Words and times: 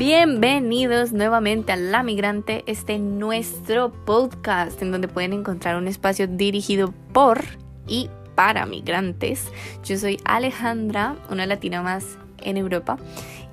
Bienvenidos 0.00 1.12
nuevamente 1.12 1.72
a 1.72 1.76
La 1.76 2.02
Migrante, 2.02 2.64
este 2.66 2.98
nuestro 2.98 3.92
podcast 4.06 4.80
en 4.80 4.92
donde 4.92 5.08
pueden 5.08 5.34
encontrar 5.34 5.76
un 5.76 5.86
espacio 5.86 6.26
dirigido 6.26 6.94
por 7.12 7.44
y 7.86 8.08
para 8.34 8.64
migrantes. 8.64 9.52
Yo 9.84 9.98
soy 9.98 10.18
Alejandra, 10.24 11.16
una 11.28 11.44
latina 11.44 11.82
más 11.82 12.16
en 12.38 12.56
Europa, 12.56 12.96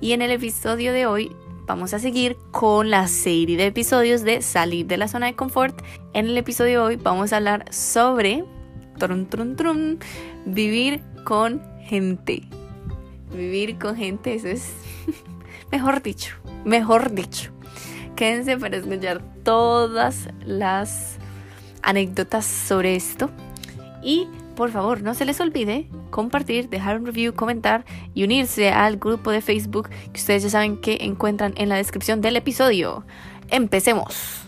y 0.00 0.12
en 0.12 0.22
el 0.22 0.30
episodio 0.30 0.94
de 0.94 1.04
hoy 1.04 1.30
vamos 1.66 1.92
a 1.92 1.98
seguir 1.98 2.38
con 2.50 2.88
la 2.88 3.08
serie 3.08 3.58
de 3.58 3.66
episodios 3.66 4.22
de 4.22 4.40
Salir 4.40 4.86
de 4.86 4.96
la 4.96 5.08
zona 5.08 5.26
de 5.26 5.36
confort. 5.36 5.78
En 6.14 6.28
el 6.28 6.38
episodio 6.38 6.80
de 6.80 6.86
hoy 6.86 6.96
vamos 6.96 7.34
a 7.34 7.36
hablar 7.36 7.66
sobre 7.74 8.42
trum, 8.98 9.26
trum, 9.26 9.54
trum, 9.54 9.98
vivir 10.46 11.02
con 11.24 11.60
gente. 11.82 12.48
Vivir 13.36 13.76
con 13.76 13.96
gente, 13.96 14.32
eso 14.32 14.48
es 14.48 14.72
mejor 15.70 16.02
dicho, 16.02 16.36
mejor 16.64 17.12
dicho. 17.12 17.52
Quédense 18.16 18.56
para 18.56 18.76
escuchar 18.76 19.22
todas 19.44 20.28
las 20.44 21.16
anécdotas 21.82 22.44
sobre 22.44 22.96
esto 22.96 23.30
y 24.02 24.26
por 24.58 24.72
favor, 24.72 25.02
no 25.02 25.14
se 25.14 25.24
les 25.24 25.40
olvide 25.40 25.86
compartir, 26.10 26.68
dejar 26.68 26.98
un 26.98 27.06
review, 27.06 27.32
comentar 27.32 27.84
y 28.12 28.24
unirse 28.24 28.70
al 28.70 28.96
grupo 28.96 29.30
de 29.30 29.40
Facebook 29.40 29.88
que 29.88 30.18
ustedes 30.18 30.42
ya 30.42 30.50
saben 30.50 30.80
que 30.80 30.98
encuentran 31.02 31.54
en 31.56 31.68
la 31.68 31.76
descripción 31.76 32.20
del 32.20 32.34
episodio. 32.34 33.04
Empecemos. 33.50 34.42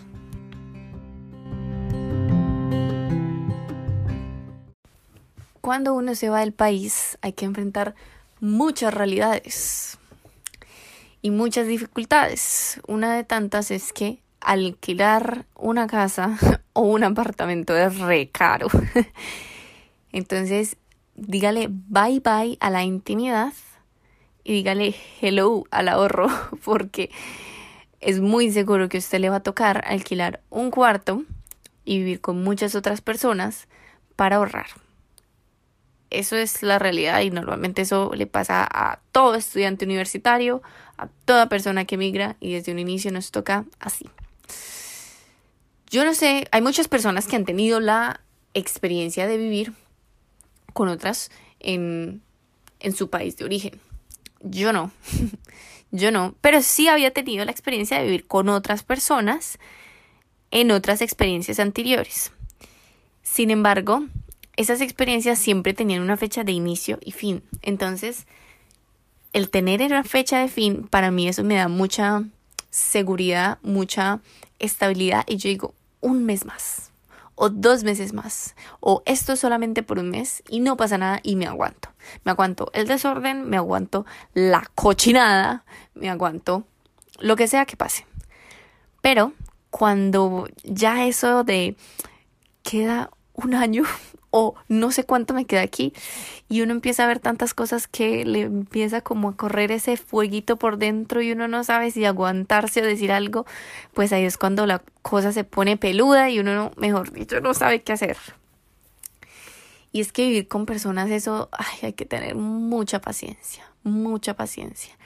Cuando 5.60 5.95
uno 5.95 6.16
se 6.16 6.29
va 6.29 6.41
del 6.41 6.52
país 6.52 7.16
hay 7.23 7.34
que 7.34 7.45
enfrentar 7.45 7.95
muchas 8.41 8.93
realidades 8.93 9.99
y 11.23 11.30
muchas 11.30 11.66
dificultades. 11.66 12.80
Una 12.87 13.15
de 13.15 13.24
tantas 13.24 13.71
es 13.71 13.93
que 13.93 14.21
alquilar 14.40 15.46
una 15.54 15.87
casa 15.87 16.38
o 16.73 16.82
un 16.82 17.04
apartamento 17.04 17.76
es 17.76 17.99
re 17.99 18.29
caro. 18.30 18.68
Entonces, 20.13 20.76
dígale 21.15 21.68
bye 21.71 22.21
bye 22.21 22.57
a 22.60 22.71
la 22.71 22.82
intimidad 22.82 23.52
y 24.43 24.54
dígale 24.54 24.95
hello 25.21 25.65
al 25.71 25.88
ahorro 25.88 26.29
porque 26.65 27.10
es 28.01 28.21
muy 28.21 28.51
seguro 28.51 28.88
que 28.88 28.96
a 28.96 29.01
usted 29.01 29.21
le 29.21 29.29
va 29.29 29.37
a 29.37 29.43
tocar 29.43 29.85
alquilar 29.87 30.41
un 30.48 30.71
cuarto 30.71 31.24
y 31.85 31.98
vivir 31.98 32.21
con 32.21 32.43
muchas 32.43 32.74
otras 32.74 33.01
personas 33.02 33.68
para 34.16 34.37
ahorrar. 34.37 34.66
Eso 36.09 36.37
es 36.37 36.63
la 36.63 36.79
realidad 36.79 37.21
y 37.21 37.30
normalmente 37.30 37.82
eso 37.82 38.10
le 38.15 38.26
pasa 38.26 38.66
a 38.68 38.98
todo 39.13 39.37
estudiante 39.37 39.85
universitario, 39.85 40.63
a 41.01 41.09
toda 41.24 41.48
persona 41.48 41.84
que 41.84 41.95
emigra 41.95 42.37
y 42.40 42.52
desde 42.52 42.73
un 42.73 42.79
inicio 42.79 43.10
nos 43.10 43.30
toca 43.30 43.65
así. 43.79 44.09
Yo 45.90 46.04
no 46.04 46.15
sé, 46.15 46.46
hay 46.52 46.62
muchas 46.62 46.88
personas 46.88 47.26
que 47.26 47.37
han 47.37 47.45
tenido 47.45 47.80
la 47.80 48.20
experiencia 48.54 49.26
de 49.26 49.38
vivir 49.38 49.73
con 50.73 50.88
otras 50.88 51.30
en, 51.59 52.23
en 52.79 52.95
su 52.95 53.10
país 53.10 53.37
de 53.37 53.45
origen. 53.45 53.80
Yo 54.40 54.73
no, 54.73 54.92
yo 55.90 56.12
no, 56.12 56.34
pero 56.40 56.62
sí 56.62 56.88
había 56.88 57.12
tenido 57.12 57.45
la 57.45 57.51
experiencia 57.51 57.98
de 57.98 58.04
vivir 58.04 58.26
con 58.26 58.48
otras 58.48 58.82
personas 58.82 59.59
en 60.51 60.70
otras 60.70 61.01
experiencias 61.01 61.59
anteriores. 61.60 62.32
Sin 63.23 63.51
embargo, 63.51 64.04
esas 64.56 64.81
experiencias 64.81 65.38
siempre 65.38 65.75
tenían 65.75 66.03
una 66.03 66.16
fecha 66.16 66.44
de 66.44 66.53
inicio 66.53 66.98
y 67.03 67.12
fin. 67.12 67.42
Entonces, 67.62 68.26
el 69.32 69.50
tener 69.50 69.82
una 69.82 70.04
fecha 70.04 70.38
de 70.38 70.48
fin, 70.48 70.86
para 70.88 71.10
mí 71.10 71.28
eso 71.28 71.44
me 71.44 71.56
da 71.56 71.69
mucha 71.69 72.25
seguridad, 72.70 73.59
mucha 73.62 74.20
estabilidad 74.59 75.24
y 75.26 75.36
yo 75.36 75.48
digo, 75.48 75.74
un 76.00 76.24
mes 76.24 76.44
más 76.44 76.91
o 77.42 77.48
dos 77.48 77.84
meses 77.84 78.12
más, 78.12 78.54
o 78.80 79.02
esto 79.06 79.34
solamente 79.34 79.82
por 79.82 79.98
un 79.98 80.10
mes 80.10 80.42
y 80.50 80.60
no 80.60 80.76
pasa 80.76 80.98
nada 80.98 81.20
y 81.22 81.36
me 81.36 81.46
aguanto. 81.46 81.88
Me 82.22 82.32
aguanto 82.32 82.70
el 82.74 82.86
desorden, 82.86 83.48
me 83.48 83.56
aguanto 83.56 84.04
la 84.34 84.69
cochinada, 84.74 85.64
me 85.94 86.10
aguanto 86.10 86.64
lo 87.19 87.36
que 87.36 87.48
sea 87.48 87.64
que 87.64 87.78
pase. 87.78 88.04
Pero 89.00 89.32
cuando 89.70 90.48
ya 90.64 91.06
eso 91.06 91.42
de 91.42 91.76
queda 92.62 93.08
un 93.32 93.54
año 93.54 93.84
o 94.30 94.54
no 94.68 94.92
sé 94.92 95.04
cuánto 95.04 95.34
me 95.34 95.44
queda 95.44 95.62
aquí 95.62 95.92
y 96.48 96.62
uno 96.62 96.72
empieza 96.72 97.04
a 97.04 97.08
ver 97.08 97.18
tantas 97.18 97.54
cosas 97.54 97.88
que 97.88 98.24
le 98.24 98.42
empieza 98.42 99.00
como 99.00 99.30
a 99.30 99.36
correr 99.36 99.72
ese 99.72 99.96
fueguito 99.96 100.56
por 100.56 100.78
dentro 100.78 101.20
y 101.20 101.32
uno 101.32 101.48
no 101.48 101.64
sabe 101.64 101.91
si 101.91 102.04
aguantarse 102.04 102.82
o 102.82 102.86
decir 102.86 103.12
algo, 103.12 103.46
pues 103.92 104.12
ahí 104.12 104.24
es 104.24 104.38
cuando 104.38 104.66
la 104.66 104.82
cosa 105.02 105.32
se 105.32 105.44
pone 105.44 105.76
peluda 105.76 106.30
y 106.30 106.38
uno, 106.38 106.72
mejor 106.76 107.12
dicho, 107.12 107.40
no 107.40 107.54
sabe 107.54 107.82
qué 107.82 107.92
hacer. 107.92 108.16
Y 109.92 110.00
es 110.00 110.12
que 110.12 110.26
vivir 110.26 110.46
con 110.46 110.66
personas 110.66 111.10
eso, 111.10 111.48
ay, 111.52 111.78
hay 111.82 111.92
que 111.94 112.06
tener 112.06 112.36
mucha 112.36 113.00
paciencia, 113.00 113.64
mucha 113.82 114.34
paciencia. 114.34 114.96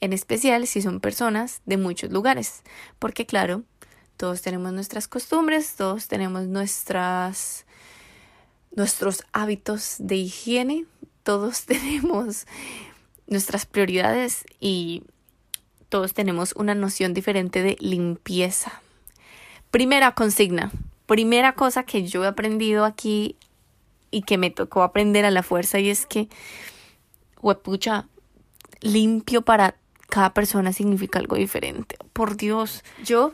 En 0.00 0.12
especial 0.12 0.66
si 0.66 0.82
son 0.82 0.98
personas 0.98 1.62
de 1.66 1.76
muchos 1.76 2.10
lugares, 2.10 2.62
porque 2.98 3.26
claro, 3.26 3.62
todos 4.16 4.42
tenemos 4.42 4.72
nuestras 4.72 5.06
costumbres, 5.06 5.76
todos 5.76 6.08
tenemos 6.08 6.46
nuestras 6.46 7.64
nuestros 8.74 9.24
hábitos 9.32 9.96
de 9.98 10.16
higiene, 10.16 10.86
todos 11.22 11.64
tenemos 11.66 12.46
nuestras 13.26 13.66
prioridades 13.66 14.44
y 14.60 15.02
todos 15.88 16.14
tenemos 16.14 16.52
una 16.56 16.74
noción 16.74 17.14
diferente 17.14 17.62
de 17.62 17.76
limpieza. 17.80 18.82
Primera 19.70 20.14
consigna, 20.14 20.72
primera 21.06 21.54
cosa 21.54 21.84
que 21.84 22.06
yo 22.06 22.24
he 22.24 22.28
aprendido 22.28 22.84
aquí 22.84 23.36
y 24.10 24.22
que 24.22 24.38
me 24.38 24.50
tocó 24.50 24.82
aprender 24.82 25.24
a 25.24 25.30
la 25.30 25.42
fuerza 25.42 25.78
y 25.80 25.90
es 25.90 26.06
que, 26.06 26.28
huepucha, 27.40 28.06
limpio 28.80 29.42
para 29.42 29.76
cada 30.08 30.34
persona 30.34 30.72
significa 30.72 31.18
algo 31.18 31.36
diferente. 31.36 31.96
Por 32.12 32.36
Dios, 32.36 32.84
yo 33.02 33.32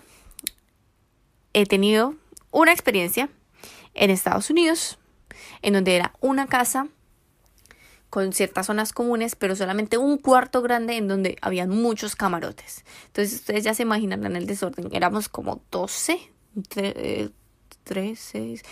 he 1.52 1.66
tenido 1.66 2.14
una 2.50 2.72
experiencia 2.72 3.28
en 3.94 4.10
Estados 4.10 4.48
Unidos 4.48 4.98
en 5.62 5.75
donde 5.75 5.97
era 5.97 6.15
una 6.21 6.47
casa 6.47 6.88
con 8.10 8.32
ciertas 8.32 8.66
zonas 8.66 8.93
comunes, 8.93 9.37
pero 9.37 9.54
solamente 9.54 9.97
un 9.97 10.19
cuarto 10.19 10.62
grande 10.62 10.97
en 10.97 11.06
donde 11.06 11.37
había 11.41 11.66
muchos 11.66 12.16
camarotes. 12.16 12.84
Entonces 13.06 13.34
ustedes 13.34 13.65
ya 13.65 13.72
se 13.72 13.84
imaginarán 13.84 14.34
el 14.34 14.47
desorden. 14.47 14.88
Éramos 14.93 15.28
como 15.28 15.62
12, 15.71 16.19
13, 17.84 18.62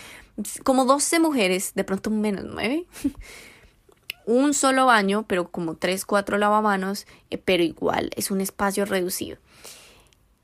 como 0.63 0.85
12 0.85 1.19
mujeres, 1.19 1.73
de 1.73 1.83
pronto 1.85 2.09
menos 2.09 2.45
9. 2.45 2.85
un 4.25 4.53
solo 4.53 4.85
baño, 4.85 5.25
pero 5.27 5.49
como 5.49 5.75
3, 5.75 6.05
4 6.05 6.37
lavamanos, 6.37 7.07
eh, 7.31 7.37
pero 7.37 7.63
igual 7.63 8.11
es 8.15 8.29
un 8.29 8.41
espacio 8.41 8.85
reducido. 8.85 9.37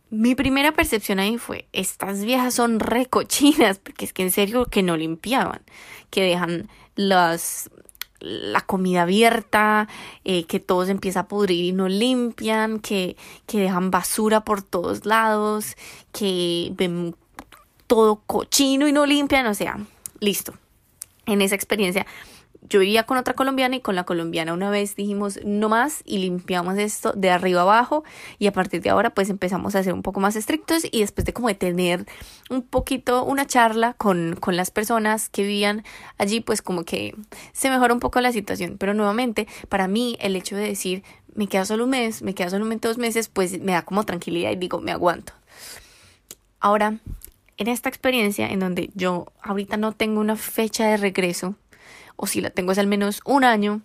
Mi 0.09 0.35
primera 0.35 0.71
percepción 0.71 1.19
ahí 1.19 1.37
fue, 1.37 1.67
estas 1.73 2.23
viejas 2.23 2.53
son 2.53 2.79
recochinas, 2.79 3.79
porque 3.79 4.05
es 4.05 4.13
que 4.13 4.23
en 4.23 4.31
serio 4.31 4.65
que 4.65 4.83
no 4.83 4.97
limpiaban, 4.97 5.61
que 6.09 6.21
dejan 6.21 6.69
las, 6.95 7.69
la 8.19 8.61
comida 8.61 9.01
abierta, 9.01 9.87
eh, 10.23 10.45
que 10.45 10.59
todo 10.59 10.85
se 10.85 10.91
empieza 10.91 11.21
a 11.21 11.27
pudrir 11.27 11.65
y 11.65 11.71
no 11.71 11.87
limpian, 11.87 12.79
que, 12.79 13.17
que 13.47 13.59
dejan 13.59 13.91
basura 13.91 14.45
por 14.45 14.61
todos 14.61 15.05
lados, 15.05 15.75
que 16.11 16.71
ven 16.75 17.15
todo 17.87 18.21
cochino 18.25 18.87
y 18.87 18.91
no 18.91 19.05
limpian, 19.05 19.47
o 19.47 19.53
sea, 19.53 19.79
listo. 20.19 20.53
En 21.25 21.41
esa 21.41 21.55
experiencia 21.55 22.05
yo 22.69 22.79
vivía 22.79 23.03
con 23.03 23.17
otra 23.17 23.33
colombiana 23.33 23.75
y 23.75 23.81
con 23.81 23.95
la 23.95 24.03
colombiana 24.03 24.53
una 24.53 24.69
vez 24.69 24.95
dijimos 24.95 25.39
no 25.43 25.69
más 25.69 26.01
y 26.05 26.19
limpiamos 26.19 26.77
esto 26.77 27.13
de 27.13 27.29
arriba 27.29 27.61
abajo 27.61 28.03
y 28.39 28.47
a 28.47 28.51
partir 28.51 28.81
de 28.81 28.89
ahora 28.89 29.11
pues 29.11 29.29
empezamos 29.29 29.75
a 29.75 29.83
ser 29.83 29.93
un 29.93 30.01
poco 30.01 30.19
más 30.19 30.35
estrictos 30.35 30.83
y 30.91 31.01
después 31.01 31.25
de 31.25 31.33
como 31.33 31.53
tener 31.55 32.05
un 32.49 32.61
poquito 32.61 33.23
una 33.23 33.45
charla 33.45 33.93
con, 33.93 34.35
con 34.39 34.55
las 34.55 34.71
personas 34.71 35.29
que 35.29 35.43
vivían 35.43 35.83
allí 36.17 36.41
pues 36.41 36.61
como 36.61 36.83
que 36.83 37.15
se 37.53 37.69
mejora 37.69 37.93
un 37.93 37.99
poco 37.99 38.19
la 38.21 38.31
situación 38.31 38.77
pero 38.77 38.93
nuevamente 38.93 39.47
para 39.69 39.87
mí 39.87 40.17
el 40.19 40.35
hecho 40.35 40.55
de 40.55 40.63
decir 40.63 41.03
me 41.33 41.47
queda 41.47 41.65
solo 41.65 41.83
un 41.83 41.89
mes, 41.91 42.21
me 42.21 42.33
queda 42.33 42.49
solamente 42.49 42.87
dos 42.87 42.97
meses 42.97 43.27
pues 43.27 43.59
me 43.59 43.73
da 43.73 43.83
como 43.83 44.05
tranquilidad 44.05 44.51
y 44.51 44.55
digo 44.55 44.79
me 44.79 44.91
aguanto. 44.91 45.33
Ahora 46.59 46.99
en 47.57 47.67
esta 47.67 47.89
experiencia 47.89 48.47
en 48.47 48.59
donde 48.59 48.89
yo 48.95 49.27
ahorita 49.41 49.77
no 49.77 49.93
tengo 49.93 50.19
una 50.19 50.35
fecha 50.35 50.87
de 50.87 50.97
regreso 50.97 51.55
o 52.15 52.27
si 52.27 52.41
la 52.41 52.49
tengo 52.49 52.71
es 52.71 52.77
al 52.77 52.87
menos 52.87 53.21
un 53.25 53.43
año, 53.43 53.81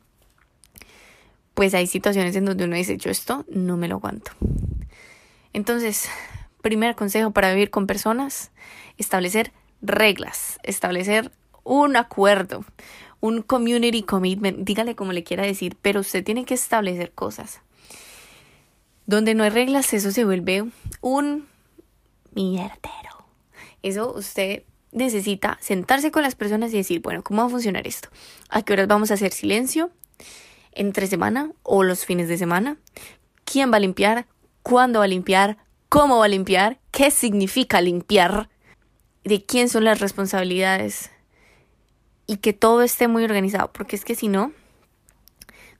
pues 1.55 1.75
hay 1.75 1.87
situaciones 1.87 2.35
en 2.37 2.45
donde 2.45 2.65
uno 2.65 2.77
dice, 2.77 2.97
yo 2.97 3.11
esto 3.11 3.45
no 3.49 3.77
me 3.77 3.89
lo 3.89 3.97
aguanto. 3.97 4.33
Entonces, 5.53 6.09
primer 6.63 6.95
consejo 6.95 7.33
para 7.33 7.53
vivir 7.53 7.71
con 7.71 7.87
personas, 7.87 8.51
establecer 8.99 9.53
reglas, 9.83 10.59
establecer 10.63 11.33
un 11.65 11.97
acuerdo, 11.97 12.65
un 13.21 13.43
community 13.43 14.03
commitment, 14.03 14.59
dígale 14.61 14.95
como 14.95 15.13
le 15.13 15.25
quiera 15.25 15.45
decir, 15.45 15.77
pero 15.81 16.01
usted 16.01 16.25
tiene 16.25 16.45
que 16.45 16.55
establecer 16.55 17.13
cosas. 17.13 17.61
Donde 19.07 19.35
no 19.35 19.45
hay 19.45 19.51
reglas, 19.51 19.93
eso 19.93 20.13
se 20.13 20.25
vuelve 20.25 20.65
un 21.01 21.47
mierdero. 22.33 23.27
Eso 23.83 24.15
usted 24.15 24.63
necesita 24.93 25.59
sentarse 25.61 26.11
con 26.11 26.23
las 26.23 26.35
personas 26.35 26.73
y 26.73 26.79
decir, 26.79 27.01
bueno, 27.01 27.23
¿cómo 27.23 27.43
va 27.43 27.49
a 27.49 27.51
funcionar 27.51 27.87
esto? 27.87 28.09
¿A 28.49 28.63
qué 28.63 28.73
horas 28.73 28.89
vamos 28.89 29.11
a 29.11 29.15
hacer 29.15 29.33
silencio? 29.33 29.91
¿Entre 30.73 31.07
semana 31.07 31.53
o 31.63 31.83
los 31.83 32.05
fines 32.05 32.29
de 32.29 32.39
semana? 32.39 32.77
¿Quién 33.45 33.73
va 33.73 33.77
a 33.77 33.81
limpiar? 33.81 34.27
¿Cuándo 34.63 35.01
va 35.01 35.05
a 35.05 35.09
limpiar? 35.09 35.59
¿Cómo 35.89 36.19
va 36.19 36.27
a 36.27 36.29
limpiar? 36.29 36.79
¿Qué 36.91 37.11
significa 37.11 37.81
limpiar? 37.81 38.49
¿De 39.25 39.45
quién 39.45 39.69
son 39.69 39.85
las 39.85 40.01
responsabilidades? 40.01 41.11
Y 42.27 42.37
que 42.37 42.53
todo 42.53 42.83
esté 42.83 43.09
muy 43.09 43.25
organizado, 43.25 43.73
porque 43.73 43.97
es 43.97 44.05
que 44.05 44.15
si 44.15 44.29
no, 44.29 44.53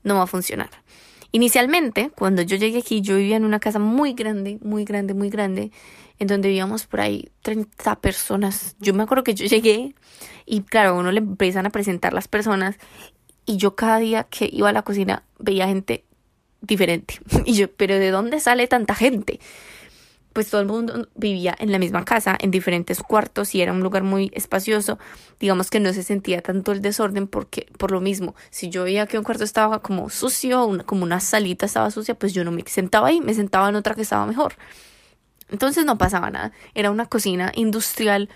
no 0.03 0.17
va 0.17 0.23
a 0.23 0.27
funcionar. 0.27 0.71
Inicialmente, 1.33 2.11
cuando 2.11 2.43
yo 2.43 2.57
llegué 2.57 2.79
aquí, 2.79 3.01
yo 3.01 3.17
vivía 3.17 3.37
en 3.37 3.45
una 3.45 3.61
casa 3.61 3.79
muy 3.79 4.15
grande, 4.15 4.59
muy 4.63 4.85
grande, 4.85 5.15
muy 5.15 5.31
grande, 5.31 5.71
en 6.19 6.27
donde 6.27 6.49
vivíamos 6.49 6.87
por 6.87 7.01
ahí 7.01 7.31
30 7.43 8.01
personas. 8.01 8.77
Yo 8.81 8.95
me 8.95 9.05
acuerdo 9.05 9.25
que 9.25 9.35
yo 9.35 9.47
llegué 9.47 9.95
y 10.47 10.63
claro, 10.63 10.99
uno 10.99 11.13
le 11.13 11.19
empiezan 11.19 11.67
a 11.67 11.71
presentar 11.71 12.13
las 12.13 12.29
personas 12.29 12.77
y 13.47 13.57
yo 13.57 13.77
cada 13.77 13.99
día 13.99 14.25
que 14.25 14.49
iba 14.53 14.69
a 14.69 14.73
la 14.73 14.83
cocina 14.83 15.25
veía 15.39 15.67
gente 15.67 16.05
diferente. 16.61 17.21
Y 17.47 17.55
yo, 17.55 17.73
pero 17.73 17.99
¿de 17.99 18.11
dónde 18.11 18.41
sale 18.41 18.67
tanta 18.67 18.95
gente? 18.95 19.41
Pues 20.41 20.49
todo 20.49 20.63
el 20.63 20.69
mundo 20.69 21.07
vivía 21.17 21.55
en 21.59 21.71
la 21.71 21.79
misma 21.79 22.03
casa, 22.07 22.35
en 22.41 22.51
diferentes 22.51 23.03
cuartos 23.03 23.55
y 23.55 23.61
era 23.61 23.73
un 23.73 23.81
lugar 23.81 24.05
muy 24.05 24.31
espacioso. 24.33 24.99
Digamos 25.39 25.69
que 25.69 25.81
no 25.81 25.93
se 25.93 26.03
sentía 26.03 26.41
tanto 26.41 26.73
el 26.73 26.81
desorden 26.81 27.27
porque 27.27 27.67
por 27.77 27.91
lo 27.91 28.01
mismo, 28.01 28.35
si 28.49 28.71
yo 28.71 28.85
veía 28.85 29.07
que 29.07 29.19
un 29.19 29.25
cuarto 29.25 29.45
estaba 29.45 29.83
como 29.83 30.09
sucio, 30.09 30.65
una, 30.65 30.83
como 30.85 31.03
una 31.03 31.21
salita 31.21 31.67
estaba 31.67 31.91
sucia, 31.91 32.15
pues 32.15 32.33
yo 32.33 32.43
no 32.43 32.53
me 32.53 32.65
sentaba 32.67 33.09
ahí, 33.09 33.21
me 33.21 33.35
sentaba 33.35 33.69
en 33.69 33.75
otra 33.75 33.95
que 33.95 34.01
estaba 34.01 34.25
mejor. 34.25 34.55
Entonces 35.51 35.85
no 35.85 35.99
pasaba 35.99 36.31
nada. 36.31 36.53
Era 36.75 36.91
una 36.91 37.05
cocina 37.05 37.53
industrial 37.55 38.31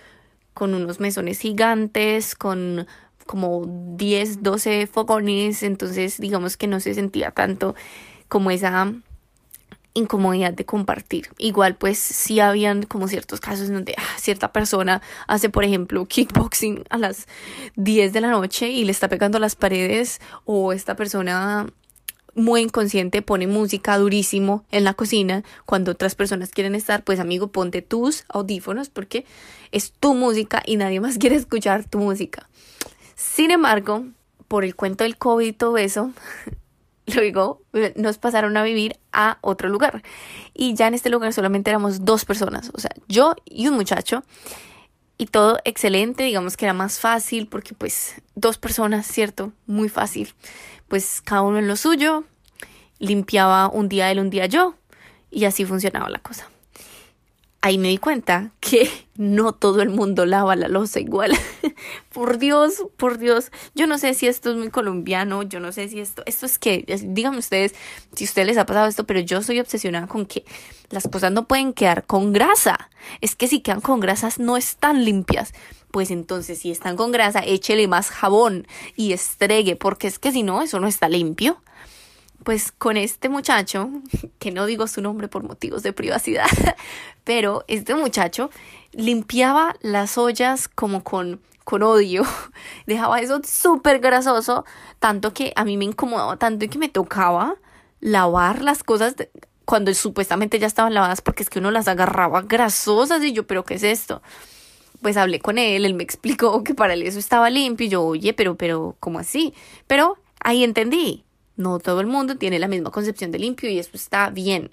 con 0.52 0.74
unos 0.74 1.00
mesones 1.00 1.38
gigantes, 1.38 2.34
con 2.34 2.86
como 3.24 3.64
10, 3.96 4.42
12 4.42 4.86
fogones, 4.88 5.62
entonces 5.62 6.18
digamos 6.18 6.58
que 6.58 6.66
no 6.66 6.80
se 6.80 6.92
sentía 6.92 7.30
tanto 7.30 7.74
como 8.28 8.50
esa 8.50 8.92
incomodidad 9.94 10.52
de 10.52 10.64
compartir. 10.64 11.28
Igual 11.38 11.76
pues 11.76 11.98
sí 11.98 12.40
habían 12.40 12.82
como 12.82 13.08
ciertos 13.08 13.40
casos 13.40 13.68
donde 13.68 13.94
ah, 13.96 14.18
cierta 14.18 14.52
persona 14.52 15.00
hace 15.26 15.48
por 15.48 15.64
ejemplo 15.64 16.04
kickboxing 16.06 16.84
a 16.90 16.98
las 16.98 17.26
10 17.76 18.12
de 18.12 18.20
la 18.20 18.30
noche 18.30 18.68
y 18.68 18.84
le 18.84 18.90
está 18.90 19.08
pegando 19.08 19.38
las 19.38 19.54
paredes 19.54 20.20
o 20.44 20.72
esta 20.72 20.96
persona 20.96 21.66
muy 22.34 22.62
inconsciente 22.62 23.22
pone 23.22 23.46
música 23.46 23.96
durísimo 23.96 24.64
en 24.70 24.84
la 24.84 24.94
cocina 24.94 25.44
cuando 25.66 25.92
otras 25.92 26.14
personas 26.14 26.50
quieren 26.50 26.74
estar, 26.74 27.04
pues 27.04 27.20
amigo, 27.20 27.48
ponte 27.48 27.82
tus 27.82 28.24
audífonos 28.28 28.90
porque 28.90 29.24
es 29.72 29.92
tu 29.92 30.14
música 30.14 30.62
y 30.66 30.76
nadie 30.76 31.00
más 31.00 31.18
quiere 31.18 31.36
escuchar 31.36 31.84
tu 31.84 31.98
música. 31.98 32.48
Sin 33.14 33.50
embargo, 33.50 34.04
por 34.48 34.64
el 34.64 34.74
cuento 34.74 35.04
del 35.04 35.16
COVID 35.16 35.46
y 35.46 35.52
todo 35.52 35.78
eso, 35.78 36.12
luego 37.14 37.62
nos 37.96 38.18
pasaron 38.18 38.56
a 38.56 38.62
vivir 38.62 38.98
a 39.12 39.38
otro 39.40 39.68
lugar. 39.68 40.02
Y 40.54 40.74
ya 40.74 40.86
en 40.86 40.94
este 40.94 41.10
lugar 41.10 41.32
solamente 41.32 41.70
éramos 41.70 42.04
dos 42.04 42.24
personas, 42.24 42.70
o 42.74 42.80
sea, 42.80 42.90
yo 43.08 43.34
y 43.44 43.68
un 43.68 43.74
muchacho. 43.74 44.24
Y 45.16 45.26
todo 45.26 45.60
excelente, 45.64 46.24
digamos 46.24 46.56
que 46.56 46.64
era 46.64 46.72
más 46.72 46.98
fácil 46.98 47.46
porque 47.46 47.72
pues 47.72 48.20
dos 48.34 48.58
personas, 48.58 49.06
¿cierto? 49.06 49.52
Muy 49.66 49.88
fácil 49.88 50.34
pues 50.88 51.22
cada 51.22 51.42
uno 51.42 51.58
en 51.58 51.68
lo 51.68 51.76
suyo, 51.76 52.24
limpiaba 52.98 53.68
un 53.68 53.88
día 53.88 54.10
él, 54.10 54.20
un 54.20 54.30
día 54.30 54.46
yo, 54.46 54.76
y 55.30 55.44
así 55.44 55.64
funcionaba 55.64 56.08
la 56.08 56.18
cosa. 56.18 56.48
Ahí 57.64 57.78
me 57.78 57.88
di 57.88 57.96
cuenta 57.96 58.50
que 58.60 58.90
no 59.16 59.54
todo 59.54 59.80
el 59.80 59.88
mundo 59.88 60.26
lava 60.26 60.54
la 60.54 60.68
losa 60.68 61.00
igual. 61.00 61.32
por 62.12 62.36
Dios, 62.36 62.84
por 62.98 63.16
Dios. 63.16 63.50
Yo 63.74 63.86
no 63.86 63.96
sé 63.96 64.12
si 64.12 64.26
esto 64.26 64.50
es 64.50 64.58
muy 64.58 64.68
colombiano, 64.68 65.42
yo 65.42 65.60
no 65.60 65.72
sé 65.72 65.88
si 65.88 65.98
esto, 65.98 66.22
esto 66.26 66.44
es 66.44 66.58
que, 66.58 66.84
díganme 67.04 67.38
ustedes 67.38 67.74
si 68.14 68.24
a 68.24 68.26
ustedes 68.26 68.48
les 68.48 68.58
ha 68.58 68.66
pasado 68.66 68.86
esto, 68.86 69.06
pero 69.06 69.20
yo 69.20 69.42
soy 69.42 69.60
obsesionada 69.60 70.08
con 70.08 70.26
que 70.26 70.44
las 70.90 71.08
cosas 71.08 71.32
no 71.32 71.48
pueden 71.48 71.72
quedar 71.72 72.04
con 72.04 72.34
grasa. 72.34 72.90
Es 73.22 73.34
que 73.34 73.48
si 73.48 73.60
quedan 73.60 73.80
con 73.80 73.98
grasas 73.98 74.38
no 74.38 74.58
están 74.58 75.06
limpias 75.06 75.54
pues 75.90 76.10
entonces 76.10 76.58
si 76.58 76.72
están 76.72 76.96
con 76.96 77.12
grasa, 77.12 77.38
échele 77.38 77.86
más 77.86 78.10
jabón 78.10 78.66
y 78.96 79.12
estregue, 79.12 79.76
porque 79.76 80.08
es 80.08 80.18
que 80.18 80.32
si 80.32 80.42
no, 80.42 80.60
eso 80.60 80.80
no 80.80 80.88
está 80.88 81.08
limpio. 81.08 81.62
Pues 82.44 82.72
con 82.72 82.96
este 82.96 83.28
muchacho, 83.28 83.90
que 84.38 84.52
no 84.52 84.66
digo 84.66 84.86
su 84.86 85.02
nombre 85.02 85.28
por 85.28 85.42
motivos 85.42 85.82
de 85.82 85.92
privacidad, 85.92 86.46
pero 87.24 87.64
este 87.68 87.94
muchacho 87.94 88.50
limpiaba 88.92 89.74
las 89.80 90.16
ollas 90.18 90.68
como 90.68 91.02
con, 91.02 91.40
con 91.64 91.82
odio, 91.82 92.22
dejaba 92.86 93.20
eso 93.20 93.40
súper 93.44 93.98
grasoso, 93.98 94.64
tanto 94.98 95.32
que 95.32 95.52
a 95.56 95.64
mí 95.64 95.76
me 95.76 95.86
incomodaba, 95.86 96.36
tanto 96.36 96.68
que 96.68 96.78
me 96.78 96.88
tocaba 96.88 97.56
lavar 98.00 98.62
las 98.62 98.84
cosas 98.84 99.16
cuando 99.64 99.92
supuestamente 99.94 100.58
ya 100.58 100.66
estaban 100.66 100.92
lavadas, 100.92 101.22
porque 101.22 101.42
es 101.42 101.50
que 101.50 101.58
uno 101.58 101.70
las 101.70 101.88
agarraba 101.88 102.42
grasosas 102.42 103.24
y 103.24 103.32
yo, 103.32 103.46
pero 103.46 103.64
¿qué 103.64 103.74
es 103.74 103.82
esto? 103.82 104.22
pues 105.04 105.18
hablé 105.18 105.38
con 105.38 105.58
él, 105.58 105.84
él 105.84 105.92
me 105.92 106.02
explicó 106.02 106.64
que 106.64 106.74
para 106.74 106.94
él 106.94 107.02
eso 107.02 107.18
estaba 107.18 107.50
limpio 107.50 107.86
y 107.86 107.90
yo, 107.90 108.02
oye, 108.02 108.32
pero, 108.32 108.54
pero, 108.56 108.96
¿cómo 109.00 109.18
así? 109.18 109.52
Pero 109.86 110.16
ahí 110.40 110.64
entendí, 110.64 111.26
no 111.56 111.78
todo 111.78 112.00
el 112.00 112.06
mundo 112.06 112.36
tiene 112.36 112.58
la 112.58 112.68
misma 112.68 112.90
concepción 112.90 113.30
de 113.30 113.38
limpio 113.38 113.70
y 113.70 113.78
eso 113.78 113.90
está 113.94 114.30
bien. 114.30 114.70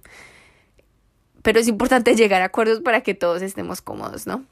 Pero 1.42 1.60
es 1.60 1.68
importante 1.68 2.16
llegar 2.16 2.42
a 2.42 2.46
acuerdos 2.46 2.82
para 2.82 3.02
que 3.02 3.14
todos 3.14 3.42
estemos 3.42 3.82
cómodos, 3.82 4.28
¿no? 4.28 4.46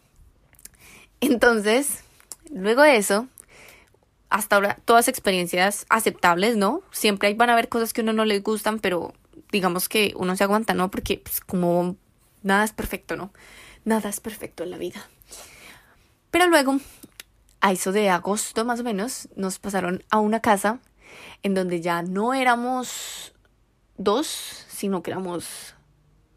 Entonces, 1.21 2.03
luego 2.51 2.81
de 2.81 2.97
eso, 2.97 3.27
hasta 4.29 4.55
ahora 4.55 4.79
todas 4.85 5.07
experiencias 5.07 5.85
aceptables, 5.89 6.55
¿no? 6.55 6.81
Siempre 6.91 7.33
van 7.33 7.49
a 7.49 7.53
haber 7.53 7.69
cosas 7.69 7.93
que 7.93 8.01
a 8.01 8.03
uno 8.03 8.13
no 8.13 8.25
le 8.25 8.39
gustan, 8.39 8.79
pero 8.79 9.13
digamos 9.51 9.89
que 9.89 10.13
uno 10.15 10.35
se 10.35 10.43
aguanta, 10.43 10.73
¿no? 10.73 10.91
Porque 10.91 11.17
pues, 11.17 11.41
como 11.41 11.95
nada 12.43 12.63
es 12.63 12.71
perfecto, 12.71 13.15
¿no? 13.15 13.31
Nada 13.85 14.09
es 14.09 14.19
perfecto 14.19 14.63
en 14.63 14.71
la 14.71 14.77
vida. 14.77 15.07
Pero 16.31 16.47
luego, 16.47 16.77
a 17.61 17.71
eso 17.71 17.91
de 17.91 18.09
agosto 18.09 18.65
más 18.65 18.81
o 18.81 18.83
menos, 18.83 19.29
nos 19.35 19.59
pasaron 19.59 20.03
a 20.09 20.19
una 20.19 20.39
casa 20.39 20.79
en 21.43 21.53
donde 21.53 21.81
ya 21.81 22.01
no 22.01 22.33
éramos 22.33 23.33
dos, 23.97 24.65
sino 24.69 25.03
que 25.03 25.11
éramos 25.11 25.75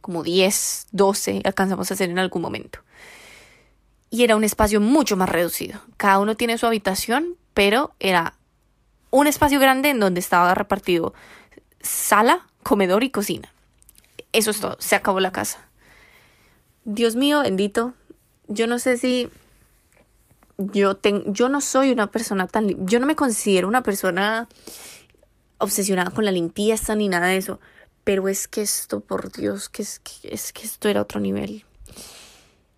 como 0.00 0.22
10, 0.22 0.88
12, 0.92 1.42
alcanzamos 1.44 1.90
a 1.90 1.94
hacer 1.94 2.10
en 2.10 2.18
algún 2.18 2.42
momento. 2.42 2.80
Y 4.10 4.24
era 4.24 4.36
un 4.36 4.44
espacio 4.44 4.80
mucho 4.80 5.16
más 5.16 5.28
reducido. 5.28 5.80
Cada 5.96 6.18
uno 6.18 6.36
tiene 6.36 6.58
su 6.58 6.66
habitación, 6.66 7.36
pero 7.54 7.94
era 7.98 8.34
un 9.10 9.26
espacio 9.26 9.58
grande 9.60 9.90
en 9.90 10.00
donde 10.00 10.20
estaba 10.20 10.54
repartido 10.54 11.14
sala, 11.80 12.46
comedor 12.62 13.04
y 13.04 13.10
cocina. 13.10 13.52
Eso 14.32 14.50
es 14.50 14.60
todo, 14.60 14.76
se 14.80 14.96
acabó 14.96 15.20
la 15.20 15.32
casa. 15.32 15.66
Dios 16.84 17.16
mío, 17.16 17.40
bendito. 17.42 17.94
Yo 18.48 18.66
no 18.66 18.78
sé 18.78 18.96
si 18.96 19.30
yo, 20.58 20.98
yo 21.26 21.48
no 21.48 21.60
soy 21.60 21.90
una 21.90 22.10
persona 22.10 22.46
tan... 22.46 22.86
Yo 22.86 23.00
no 23.00 23.06
me 23.06 23.16
considero 23.16 23.68
una 23.68 23.82
persona 23.82 24.48
obsesionada 25.58 26.10
con 26.10 26.24
la 26.24 26.32
limpieza 26.32 26.94
ni 26.94 27.08
nada 27.08 27.28
de 27.28 27.36
eso. 27.36 27.60
Pero 28.04 28.28
es 28.28 28.48
que 28.48 28.62
esto, 28.62 29.00
por 29.00 29.32
Dios, 29.32 29.68
que 29.68 29.82
es, 29.82 30.00
que 30.00 30.34
es 30.34 30.52
que 30.52 30.62
esto 30.62 30.88
era 30.88 31.02
otro 31.02 31.20
nivel. 31.20 31.64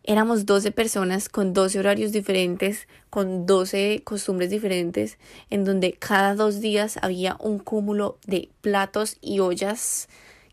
Éramos 0.02 0.44
12 0.44 0.70
personas 0.70 1.30
con 1.30 1.54
12 1.54 1.78
horarios 1.78 2.12
diferentes, 2.12 2.88
con 3.08 3.46
12 3.46 4.02
costumbres 4.04 4.50
diferentes, 4.50 5.16
en 5.48 5.64
donde 5.64 5.94
cada 5.94 6.34
dos 6.34 6.60
días 6.60 6.98
había 7.00 7.36
un 7.40 7.58
cúmulo 7.58 8.18
de 8.26 8.50
platos 8.60 9.16
y 9.22 9.40
ollas 9.40 10.08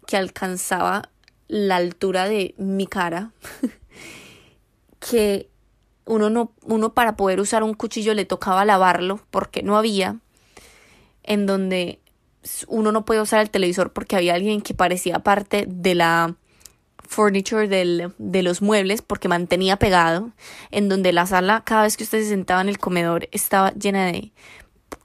que 0.08 0.16
alcanzaba 0.16 1.10
la 1.50 1.76
altura 1.76 2.30
de 2.30 2.56
mi 2.58 2.88
cara. 2.88 3.34
que 5.02 5.51
uno, 6.06 6.30
no, 6.30 6.52
uno 6.64 6.94
para 6.94 7.16
poder 7.16 7.40
usar 7.40 7.64
un 7.64 7.74
cuchillo 7.74 8.14
le 8.14 8.26
tocaba 8.26 8.66
lavarlo 8.66 9.20
porque 9.32 9.64
no 9.64 9.78
había, 9.78 10.18
en 11.24 11.46
donde 11.46 12.00
uno 12.68 12.92
no 12.92 13.06
podía 13.06 13.22
usar 13.22 13.42
el 13.42 13.50
televisor 13.50 13.94
porque 13.94 14.16
había 14.16 14.34
alguien 14.34 14.62
que 14.62 14.74
parecía 14.74 15.20
parte 15.20 15.66
de 15.68 15.96
la 15.96 16.36
furniture 17.08 17.68
del, 17.68 18.14
de 18.18 18.44
los 18.44 18.62
muebles 18.62 19.02
porque 19.02 19.28
mantenía 19.28 19.78
pegado, 19.78 20.32
en 20.72 20.90
donde 20.90 21.12
la 21.14 21.28
sala 21.28 21.62
cada 21.66 21.84
vez 21.84 21.98
que 21.98 22.04
usted 22.04 22.22
se 22.22 22.30
sentaba 22.30 22.62
en 22.62 22.70
el 22.70 22.80
comedor 22.80 23.28
estaba 23.32 23.72
llena 23.74 24.06
de 24.06 24.32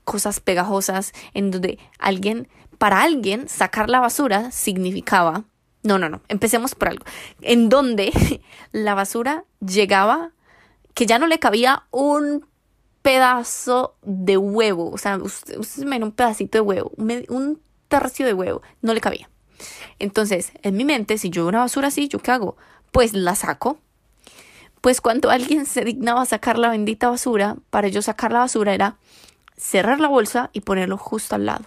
cosas 0.05 0.41
pegajosas, 0.41 1.13
en 1.35 1.51
donde 1.51 1.79
alguien, 1.99 2.49
para 2.79 3.03
alguien, 3.03 3.49
sacar 3.49 3.91
la 3.91 4.01
basura 4.01 4.53
significaba, 4.53 5.45
no, 5.83 5.99
no, 5.99 6.09
no, 6.09 6.23
empecemos 6.29 6.75
por 6.75 6.89
algo, 6.89 7.05
en 7.43 7.69
donde 7.69 8.13
la 8.73 8.95
basura 8.95 9.45
llegaba 9.61 10.31
que 10.97 11.05
ya 11.05 11.19
no 11.19 11.27
le 11.27 11.39
cabía 11.39 11.83
un 11.91 12.47
pedazo 13.03 13.97
de 14.01 14.39
huevo. 14.39 14.91
O 14.91 14.97
sea, 14.97 15.19
usted, 15.19 15.59
usted 15.59 15.85
un 15.85 16.11
pedacito 16.11 16.57
de 16.57 16.63
huevo, 16.63 16.91
un 16.97 17.61
tercio 17.89 18.25
de 18.25 18.33
huevo, 18.33 18.63
no 18.81 18.95
le 18.95 19.03
cabía. 19.03 19.29
Entonces, 19.99 20.53
en 20.63 20.75
mi 20.75 20.87
mente, 20.87 21.19
si 21.19 21.29
yo 21.29 21.43
veo 21.43 21.51
una 21.51 21.59
basura 21.59 21.89
así, 21.89 22.09
¿yo 22.09 22.19
qué 22.21 22.31
hago? 22.31 22.57
Pues 22.93 23.13
la 23.13 23.35
saco. 23.35 23.79
Pues 24.81 25.03
cuando 25.03 25.29
alguien 25.29 25.67
se 25.67 25.85
dignaba 25.85 26.23
a 26.23 26.25
sacar 26.25 26.57
la 26.57 26.71
bendita 26.71 27.11
basura, 27.11 27.57
para 27.69 27.89
yo 27.89 28.01
sacar 28.01 28.33
la 28.33 28.39
basura 28.39 28.73
era 28.73 28.97
cerrar 29.55 30.01
la 30.01 30.09
bolsa 30.09 30.49
y 30.55 30.63
ponerlo 30.63 30.97
justo 30.97 31.35
al 31.35 31.45
lado. 31.45 31.67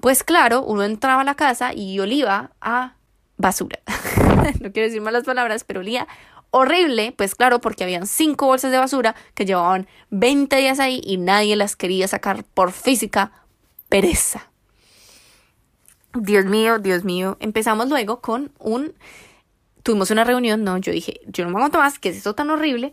Pues 0.00 0.22
claro, 0.22 0.62
uno 0.64 0.82
entraba 0.82 1.22
a 1.22 1.24
la 1.24 1.34
casa 1.34 1.72
y 1.72 1.98
olía 1.98 2.50
a 2.60 2.96
basura. 3.38 3.78
no 4.60 4.70
quiero 4.70 4.88
decir 4.88 5.00
malas 5.00 5.24
palabras, 5.24 5.64
pero 5.64 5.80
olía 5.80 6.06
horrible, 6.54 7.12
pues 7.16 7.34
claro, 7.34 7.60
porque 7.60 7.82
habían 7.82 8.06
cinco 8.06 8.46
bolsas 8.46 8.70
de 8.70 8.78
basura 8.78 9.16
que 9.34 9.44
llevaban 9.44 9.88
20 10.10 10.54
días 10.56 10.78
ahí 10.78 11.00
y 11.04 11.16
nadie 11.16 11.56
las 11.56 11.74
quería 11.74 12.06
sacar 12.06 12.44
por 12.44 12.70
física 12.70 13.32
pereza. 13.88 14.48
Dios 16.14 16.44
mío, 16.44 16.78
Dios 16.78 17.02
mío. 17.02 17.36
Empezamos 17.40 17.88
luego 17.88 18.20
con 18.20 18.52
un... 18.60 18.94
Tuvimos 19.82 20.12
una 20.12 20.22
reunión, 20.22 20.62
no, 20.62 20.78
yo 20.78 20.92
dije, 20.92 21.20
yo 21.26 21.44
no 21.44 21.50
me 21.50 21.56
aguanto 21.56 21.78
más, 21.78 21.98
que 21.98 22.10
es 22.10 22.18
esto 22.18 22.36
tan 22.36 22.48
horrible? 22.50 22.92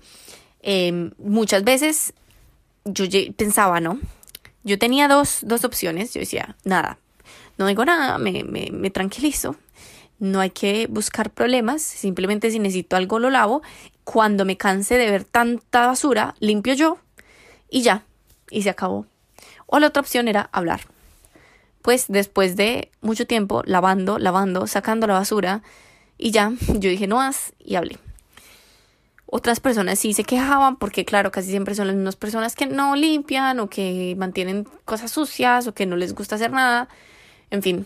Em, 0.64 1.12
muchas 1.20 1.64
veces 1.64 2.14
yo 2.84 3.06
pensaba, 3.38 3.80
¿no? 3.80 4.00
Yo 4.64 4.80
tenía 4.80 5.08
dos, 5.08 5.40
dos 5.44 5.64
opciones, 5.64 6.16
yo 6.16 6.20
decía, 6.20 6.58
nada, 6.66 6.98
no 7.58 7.68
digo 7.68 7.86
nada, 7.86 8.18
me, 8.18 8.44
me, 8.44 8.70
me 8.72 8.90
tranquilizo, 8.90 9.56
no 10.22 10.40
hay 10.40 10.52
que 10.52 10.86
buscar 10.88 11.32
problemas, 11.32 11.82
simplemente 11.82 12.52
si 12.52 12.60
necesito 12.60 12.96
algo 12.96 13.18
lo 13.18 13.32
lavo. 13.32 13.64
Cuando 14.04 14.46
me 14.46 14.56
canse 14.56 14.96
de 14.98 15.10
ver 15.10 15.24
tanta 15.24 15.88
basura, 15.88 16.36
limpio 16.40 16.76
yo 16.76 17.00
y 17.70 17.82
ya, 17.82 18.04
y 18.52 18.62
se 18.62 18.70
acabó. 18.70 19.08
O 19.66 19.80
la 19.80 19.88
otra 19.88 20.02
opción 20.02 20.28
era 20.28 20.48
hablar. 20.54 20.82
Pues 21.82 22.06
después 22.08 22.56
de 22.56 22.92
mucho 23.02 23.26
tiempo 23.26 23.64
lavando, 23.66 24.20
lavando, 24.20 24.68
sacando 24.68 25.08
la 25.08 25.16
basura 25.16 25.64
y 26.20 26.30
ya, 26.30 26.54
yo 26.68 26.90
dije 26.92 27.08
no 27.08 27.16
más 27.16 27.54
y 27.58 27.76
hablé. 27.76 27.98
Otras 29.26 29.60
personas 29.60 29.98
sí 29.98 30.14
se 30.14 30.24
quejaban 30.24 30.76
porque 30.76 31.04
claro, 31.04 31.32
casi 31.32 31.50
siempre 31.50 31.74
son 31.74 31.88
las 31.88 31.96
mismas 31.96 32.16
personas 32.16 32.56
que 32.56 32.68
no 32.68 32.96
limpian 32.96 33.60
o 33.60 33.70
que 33.70 34.14
mantienen 34.20 34.68
cosas 34.86 35.10
sucias 35.10 35.66
o 35.66 35.74
que 35.74 35.88
no 35.88 35.96
les 35.96 36.14
gusta 36.14 36.36
hacer 36.36 36.52
nada. 36.52 36.90
En 37.50 37.64
fin, 37.64 37.86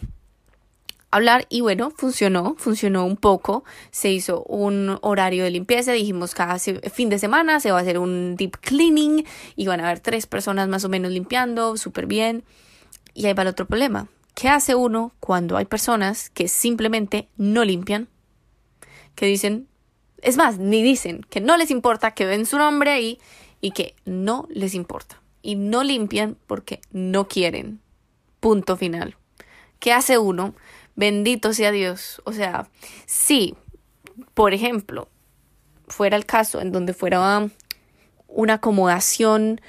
hablar 1.12 1.46
y 1.50 1.62
bueno, 1.62 1.92
funcionó, 1.92 2.56
funcionó 2.58 3.06
un 3.06 3.18
poco. 3.18 3.64
Se 3.92 4.12
hizo 4.12 4.44
un 4.44 4.98
horario 5.02 5.44
de 5.44 5.52
limpieza, 5.52 5.92
dijimos 5.92 6.34
cada 6.34 6.60
fin 6.60 7.10
de 7.10 7.20
semana 7.20 7.60
se 7.60 7.72
va 7.72 7.80
a 7.80 7.82
hacer 7.82 7.98
un 8.00 8.36
deep 8.36 8.58
cleaning 8.60 9.26
y 9.56 9.68
van 9.68 9.80
a 9.80 9.86
haber 9.86 10.00
tres 10.00 10.28
personas 10.28 10.68
más 10.68 10.84
o 10.84 10.90
menos 10.90 11.12
limpiando, 11.12 11.78
súper 11.78 12.06
bien. 12.06 12.44
Y 13.14 13.26
ahí 13.26 13.34
va 13.34 13.44
el 13.44 13.50
otro 13.50 13.66
problema. 13.66 14.08
¿Qué 14.34 14.50
hace 14.50 14.76
uno 14.76 15.14
cuando 15.22 15.56
hay 15.56 15.66
personas 15.66 16.30
que 16.30 16.50
simplemente 16.50 17.30
no 17.38 17.64
limpian? 17.64 18.10
Que 19.16 19.28
dicen, 19.28 19.70
es 20.22 20.36
más, 20.36 20.58
ni 20.58 20.84
dicen 20.84 21.26
que 21.30 21.40
no 21.40 21.56
les 21.56 21.72
importa, 21.72 22.12
que 22.12 22.26
ven 22.26 22.46
su 22.46 22.58
nombre 22.58 22.92
ahí 22.92 23.20
y 23.62 23.72
que 23.72 23.96
no 24.04 24.48
les 24.50 24.74
importa. 24.74 25.22
Y 25.42 25.56
no 25.56 25.84
limpian 25.84 26.36
porque 26.48 26.82
no 26.92 27.28
quieren. 27.30 27.80
Punto 28.42 28.76
final. 28.76 29.16
¿Qué 29.80 29.94
hace 29.94 30.18
uno? 30.18 30.56
Bendito 30.96 31.54
sea 31.54 31.72
Dios. 31.72 32.22
O 32.26 32.34
sea, 32.34 32.68
si, 33.06 33.56
por 34.34 34.54
ejemplo, 34.54 35.10
fuera 35.88 36.18
el 36.18 36.26
caso 36.26 36.62
en 36.62 36.72
donde 36.72 36.94
fuera 36.94 37.50
una 38.28 38.54
acomodación 38.54 39.62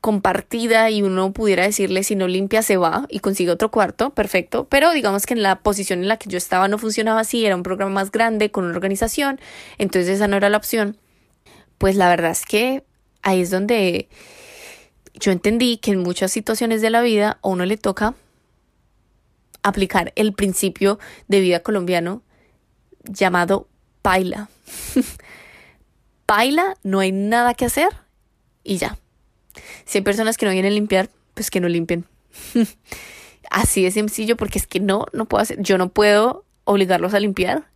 compartida 0.00 0.88
y 0.90 1.02
uno 1.02 1.32
pudiera 1.32 1.64
decirle 1.64 2.04
si 2.04 2.14
no 2.14 2.28
limpia 2.28 2.62
se 2.62 2.76
va 2.76 3.06
y 3.08 3.18
consigue 3.18 3.50
otro 3.50 3.72
cuarto, 3.72 4.10
perfecto, 4.10 4.68
pero 4.68 4.92
digamos 4.92 5.26
que 5.26 5.34
en 5.34 5.42
la 5.42 5.60
posición 5.60 6.00
en 6.00 6.06
la 6.06 6.16
que 6.16 6.30
yo 6.30 6.38
estaba 6.38 6.68
no 6.68 6.78
funcionaba 6.78 7.20
así, 7.20 7.44
era 7.44 7.56
un 7.56 7.64
programa 7.64 7.90
más 7.90 8.12
grande 8.12 8.52
con 8.52 8.64
una 8.64 8.74
organización, 8.74 9.40
entonces 9.78 10.08
esa 10.14 10.28
no 10.28 10.36
era 10.36 10.48
la 10.48 10.58
opción. 10.58 10.96
Pues 11.78 11.96
la 11.96 12.08
verdad 12.08 12.30
es 12.30 12.44
que 12.46 12.84
ahí 13.22 13.40
es 13.40 13.50
donde 13.50 14.08
yo 15.14 15.32
entendí 15.32 15.78
que 15.78 15.90
en 15.90 15.98
muchas 15.98 16.30
situaciones 16.30 16.82
de 16.82 16.90
la 16.90 17.02
vida 17.02 17.38
a 17.42 17.48
uno 17.48 17.66
le 17.66 17.76
toca 17.76 18.14
aplicar 19.68 20.12
el 20.16 20.32
principio 20.32 20.98
de 21.28 21.40
vida 21.40 21.60
colombiano 21.60 22.22
llamado 23.04 23.68
paila. 24.02 24.48
paila, 26.26 26.76
no 26.82 27.00
hay 27.00 27.12
nada 27.12 27.54
que 27.54 27.64
hacer 27.64 27.88
y 28.62 28.78
ya. 28.78 28.98
Si 29.84 29.98
hay 29.98 30.04
personas 30.04 30.36
que 30.36 30.46
no 30.46 30.52
vienen 30.52 30.72
a 30.72 30.74
limpiar, 30.74 31.10
pues 31.34 31.50
que 31.50 31.60
no 31.60 31.68
limpien. 31.68 32.04
Así 33.50 33.82
de 33.84 33.90
sencillo, 33.90 34.36
porque 34.36 34.58
es 34.58 34.66
que 34.66 34.80
no, 34.80 35.06
no 35.12 35.26
puedo 35.26 35.42
hacer, 35.42 35.60
yo 35.60 35.78
no 35.78 35.88
puedo 35.88 36.44
obligarlos 36.64 37.14
a 37.14 37.20
limpiar. 37.20 37.68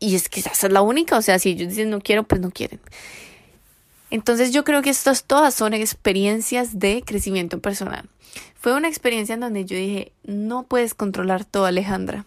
Y 0.00 0.16
es 0.16 0.28
que 0.28 0.40
esa 0.40 0.50
es 0.50 0.72
la 0.72 0.82
única, 0.82 1.16
o 1.16 1.22
sea, 1.22 1.38
si 1.38 1.50
ellos 1.50 1.68
dicen 1.68 1.90
no 1.90 2.00
quiero, 2.00 2.24
pues 2.24 2.40
no 2.40 2.50
quieren. 2.50 2.80
Entonces 4.14 4.52
yo 4.52 4.62
creo 4.62 4.80
que 4.80 4.90
estas 4.90 5.24
todas 5.24 5.54
son 5.54 5.74
experiencias 5.74 6.78
de 6.78 7.02
crecimiento 7.04 7.58
personal. 7.58 8.08
Fue 8.54 8.72
una 8.72 8.86
experiencia 8.86 9.34
en 9.34 9.40
donde 9.40 9.64
yo 9.64 9.76
dije, 9.76 10.12
no 10.22 10.62
puedes 10.62 10.94
controlar 10.94 11.44
todo, 11.44 11.64
Alejandra. 11.64 12.24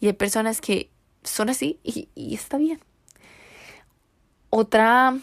Y 0.00 0.08
hay 0.08 0.14
personas 0.14 0.60
que 0.60 0.90
son 1.22 1.50
así 1.50 1.78
y, 1.84 2.08
está 2.34 2.56
bien. 2.56 2.80
Otra 4.50 5.16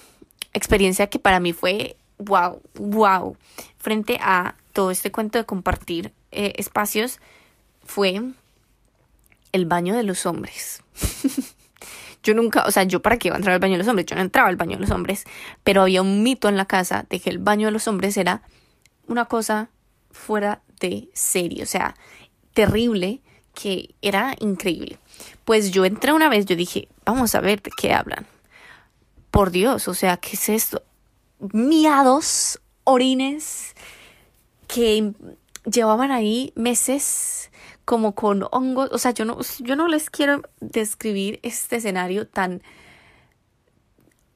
experiencia 0.53 1.07
que 1.07 1.19
para 1.19 1.41
mí 1.41 1.51
fue 1.51 1.97
wow, 2.19 2.62
wow, 2.75 3.35
frente 3.79 4.19
a 4.21 4.55
todo 4.71 4.91
este 4.91 5.12
cuento 5.12 5.39
de 5.39 5.45
compartir 5.45 6.13
eh, 6.31 6.53
espacios 6.55 7.19
fue 7.83 8.21
el 9.51 9.65
baño 9.65 9.93
de 9.93 10.03
los 10.03 10.25
hombres. 10.25 10.83
yo 12.23 12.33
nunca, 12.33 12.65
o 12.65 12.71
sea, 12.71 12.83
yo 12.83 13.01
para 13.01 13.17
qué 13.17 13.27
iba 13.27 13.35
a 13.35 13.37
entrar 13.37 13.53
al 13.53 13.59
baño 13.59 13.73
de 13.73 13.79
los 13.79 13.87
hombres, 13.87 14.05
yo 14.05 14.15
no 14.15 14.21
entraba 14.21 14.49
al 14.49 14.55
baño 14.55 14.77
de 14.77 14.81
los 14.81 14.91
hombres, 14.91 15.25
pero 15.63 15.81
había 15.81 16.01
un 16.01 16.23
mito 16.23 16.49
en 16.49 16.57
la 16.57 16.65
casa 16.65 17.05
de 17.09 17.19
que 17.19 17.29
el 17.29 17.37
baño 17.37 17.67
de 17.67 17.71
los 17.71 17.87
hombres 17.87 18.17
era 18.17 18.41
una 19.07 19.25
cosa 19.25 19.69
fuera 20.11 20.61
de 20.79 21.09
serie, 21.13 21.63
o 21.63 21.65
sea, 21.65 21.95
terrible, 22.53 23.21
que 23.53 23.93
era 24.01 24.35
increíble. 24.39 24.97
Pues 25.45 25.71
yo 25.71 25.85
entré 25.85 26.13
una 26.13 26.29
vez, 26.29 26.45
yo 26.45 26.55
dije, 26.55 26.87
vamos 27.05 27.35
a 27.35 27.41
ver 27.41 27.61
de 27.61 27.71
qué 27.77 27.93
hablan. 27.93 28.25
Por 29.29 29.51
Dios, 29.51 29.87
o 29.87 29.93
sea, 29.93 30.17
¿qué 30.17 30.31
es 30.33 30.49
esto? 30.49 30.83
Miados, 31.39 32.61
orines, 32.83 33.75
que 34.67 35.13
llevaban 35.65 36.11
ahí 36.11 36.53
meses 36.55 37.51
como 37.85 38.15
con 38.15 38.45
hongos, 38.51 38.89
o 38.91 38.97
sea, 38.97 39.11
yo 39.11 39.25
no, 39.25 39.39
yo 39.59 39.75
no 39.75 39.87
les 39.87 40.09
quiero 40.09 40.41
describir 40.59 41.39
este 41.43 41.77
escenario 41.77 42.27
tan 42.27 42.61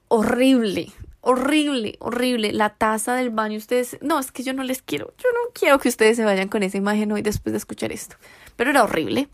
horrible, 0.09 0.91
horrible, 1.21 1.95
horrible. 1.99 2.51
La 2.53 2.75
taza 2.75 3.15
del 3.15 3.29
baño, 3.29 3.57
ustedes, 3.57 3.97
no, 4.01 4.19
es 4.19 4.31
que 4.31 4.43
yo 4.43 4.53
no 4.53 4.63
les 4.63 4.81
quiero, 4.81 5.13
yo 5.17 5.29
no 5.31 5.51
quiero 5.53 5.79
que 5.79 5.89
ustedes 5.89 6.17
se 6.17 6.25
vayan 6.25 6.49
con 6.49 6.63
esa 6.63 6.77
imagen 6.77 7.11
hoy 7.11 7.21
después 7.21 7.53
de 7.53 7.57
escuchar 7.57 7.91
esto, 7.91 8.17
pero 8.55 8.69
era 8.71 8.83
horrible. 8.83 9.29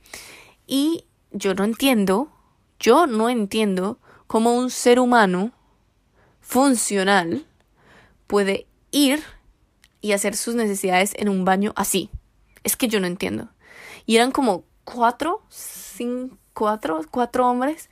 Y 0.68 1.06
yo 1.32 1.56
no 1.56 1.64
entiendo, 1.64 2.32
yo 2.80 3.08
no 3.08 3.30
entiendo 3.30 4.00
cómo 4.28 4.56
un 4.56 4.70
ser 4.70 5.00
humano 5.00 5.52
funcional 6.40 7.46
puede 8.28 8.68
ir 8.92 9.24
y 10.02 10.12
hacer 10.12 10.36
sus 10.36 10.56
necesidades 10.56 11.14
en 11.16 11.30
un 11.30 11.46
baño 11.46 11.74
así. 11.76 12.10
Es 12.64 12.76
que 12.76 12.88
yo 12.88 13.00
no 13.00 13.08
entiendo. 13.08 13.50
Y 14.06 14.16
eran 14.16 14.32
como 14.32 14.66
cuatro, 14.84 15.42
cinco, 15.50 16.38
cuatro, 16.54 17.02
cuatro 17.10 17.48
hombres 17.48 17.90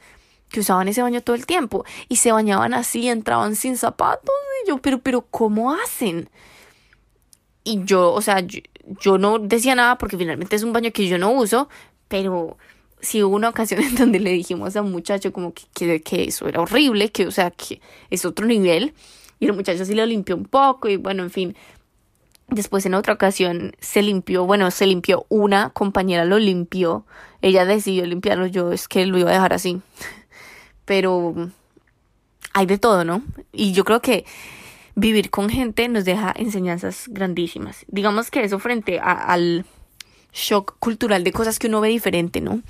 que 0.49 0.59
usaban 0.59 0.87
ese 0.87 1.01
baño 1.01 1.21
todo 1.21 1.35
el 1.35 1.45
tiempo 1.45 1.85
y 2.09 2.17
se 2.17 2.31
bañaban 2.31 2.73
así, 2.73 3.07
entraban 3.07 3.55
sin 3.55 3.77
zapatos 3.77 4.35
y 4.63 4.69
yo, 4.69 4.77
pero, 4.77 4.99
pero, 4.99 5.21
¿cómo 5.21 5.73
hacen? 5.73 6.29
Y 7.63 7.83
yo, 7.85 8.11
o 8.11 8.21
sea, 8.21 8.41
yo, 8.41 9.17
no 9.17 9.39
decía 9.39 9.75
nada 9.75 9.97
porque 9.97 10.17
finalmente 10.17 10.55
es 10.55 10.63
un 10.63 10.73
baño 10.73 10.91
que 10.91 11.07
yo 11.07 11.17
no 11.17 11.31
uso, 11.31 11.69
pero 12.07 12.57
sí 12.99 13.23
hubo 13.23 13.35
una 13.35 13.49
ocasión 13.49 13.81
en 13.83 13.95
donde 13.95 14.19
le 14.19 14.31
dijimos 14.31 14.75
a 14.75 14.81
un 14.81 14.91
muchacho 14.91 15.31
como 15.31 15.53
que, 15.53 16.01
que, 16.01 16.23
eso 16.23 16.47
era 16.47 16.61
horrible, 16.61 17.11
que, 17.11 17.27
o 17.27 17.31
sea, 17.31 17.51
que 17.51 17.81
es 18.09 18.25
otro 18.25 18.45
nivel. 18.45 18.93
Y 19.39 19.45
el 19.45 19.53
muchacho 19.53 19.85
sí 19.85 19.95
lo 19.95 20.05
limpió 20.05 20.35
un 20.35 20.45
poco 20.45 20.87
y 20.87 20.97
bueno, 20.97 21.23
en 21.23 21.31
fin. 21.31 21.55
Después 22.51 22.85
en 22.85 22.93
otra 22.93 23.13
ocasión 23.13 23.73
se 23.79 24.01
limpió, 24.01 24.45
bueno, 24.45 24.69
se 24.71 24.85
limpió 24.85 25.25
una 25.29 25.71
compañera, 25.71 26.25
lo 26.25 26.37
limpió. 26.37 27.05
Ella 27.41 27.65
decidió 27.65 28.05
limpiarlo, 28.05 28.45
yo 28.45 28.71
es 28.71 28.87
que 28.87 29.05
lo 29.05 29.17
iba 29.17 29.31
a 29.31 29.33
dejar 29.33 29.53
así 29.53 29.81
pero 30.91 31.33
hay 32.51 32.65
de 32.65 32.77
todo, 32.77 33.05
¿no? 33.05 33.23
Y 33.53 33.71
yo 33.71 33.85
creo 33.85 34.01
que 34.01 34.25
vivir 34.93 35.29
con 35.29 35.49
gente 35.49 35.87
nos 35.87 36.03
deja 36.03 36.33
enseñanzas 36.35 37.05
grandísimas. 37.07 37.85
Digamos 37.87 38.29
que 38.29 38.43
eso 38.43 38.59
frente 38.59 38.99
al 38.99 39.63
shock 40.33 40.75
cultural 40.79 41.23
de 41.23 41.31
cosas 41.31 41.59
que 41.59 41.67
uno 41.67 41.79
ve 41.79 41.87
diferente, 41.87 42.41
¿no? 42.41 42.61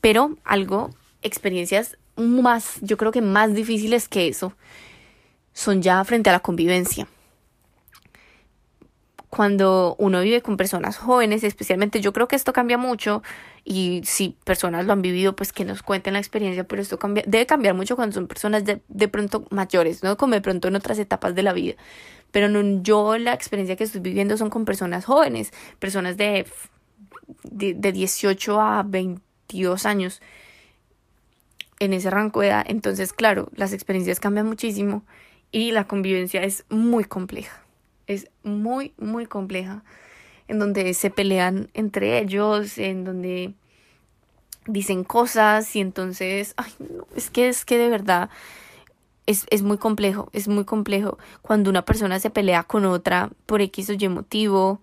Pero 0.00 0.36
algo, 0.44 0.90
experiencias 1.22 1.98
más, 2.14 2.78
yo 2.80 2.96
creo 2.96 3.10
que 3.10 3.22
más 3.22 3.54
difíciles 3.54 4.08
que 4.08 4.28
eso, 4.28 4.52
son 5.52 5.82
ya 5.82 6.04
frente 6.04 6.30
a 6.30 6.34
la 6.34 6.40
convivencia. 6.40 7.08
Cuando 9.34 9.96
uno 9.98 10.20
vive 10.20 10.42
con 10.42 10.56
personas 10.56 10.96
jóvenes, 10.96 11.42
especialmente 11.42 12.00
yo 12.00 12.12
creo 12.12 12.28
que 12.28 12.36
esto 12.36 12.52
cambia 12.52 12.78
mucho 12.78 13.22
y 13.64 14.00
si 14.04 14.36
personas 14.44 14.86
lo 14.86 14.92
han 14.92 15.02
vivido, 15.02 15.34
pues 15.34 15.52
que 15.52 15.64
nos 15.64 15.82
cuenten 15.82 16.12
la 16.12 16.20
experiencia, 16.20 16.62
pero 16.62 16.80
esto 16.80 17.00
cambia, 17.00 17.24
debe 17.26 17.44
cambiar 17.44 17.74
mucho 17.74 17.96
cuando 17.96 18.14
son 18.14 18.28
personas 18.28 18.64
de, 18.64 18.80
de 18.86 19.08
pronto 19.08 19.44
mayores, 19.50 20.04
¿no? 20.04 20.16
Como 20.16 20.34
de 20.34 20.40
pronto 20.40 20.68
en 20.68 20.76
otras 20.76 21.00
etapas 21.00 21.34
de 21.34 21.42
la 21.42 21.52
vida. 21.52 21.74
Pero 22.30 22.48
no, 22.48 22.82
yo 22.82 23.18
la 23.18 23.32
experiencia 23.32 23.74
que 23.74 23.82
estoy 23.82 24.00
viviendo 24.00 24.36
son 24.36 24.50
con 24.50 24.64
personas 24.64 25.04
jóvenes, 25.04 25.52
personas 25.80 26.16
de, 26.16 26.46
de, 27.42 27.74
de 27.74 27.90
18 27.90 28.60
a 28.60 28.84
22 28.84 29.84
años 29.84 30.22
en 31.80 31.92
ese 31.92 32.08
rango 32.08 32.40
de 32.40 32.48
edad. 32.48 32.64
Entonces, 32.68 33.12
claro, 33.12 33.48
las 33.56 33.72
experiencias 33.72 34.20
cambian 34.20 34.46
muchísimo 34.46 35.02
y 35.50 35.72
la 35.72 35.88
convivencia 35.88 36.44
es 36.44 36.64
muy 36.68 37.04
compleja. 37.04 37.63
Es 38.06 38.28
muy, 38.42 38.94
muy 38.98 39.26
compleja. 39.26 39.82
En 40.48 40.58
donde 40.58 40.92
se 40.94 41.10
pelean 41.10 41.70
entre 41.72 42.18
ellos, 42.18 42.78
en 42.78 43.04
donde 43.04 43.54
dicen 44.66 45.04
cosas 45.04 45.74
y 45.76 45.80
entonces, 45.80 46.54
ay, 46.56 46.72
no, 46.78 47.06
es 47.16 47.30
que 47.30 47.48
es 47.48 47.64
que 47.64 47.78
de 47.78 47.88
verdad 47.88 48.30
es, 49.26 49.46
es 49.50 49.62
muy 49.62 49.78
complejo, 49.78 50.28
es 50.32 50.48
muy 50.48 50.64
complejo 50.64 51.18
cuando 51.42 51.70
una 51.70 51.84
persona 51.84 52.18
se 52.20 52.30
pelea 52.30 52.62
con 52.62 52.84
otra 52.84 53.30
por 53.46 53.62
X 53.62 53.90
o 53.90 53.92
Y 53.94 54.08
motivo 54.08 54.80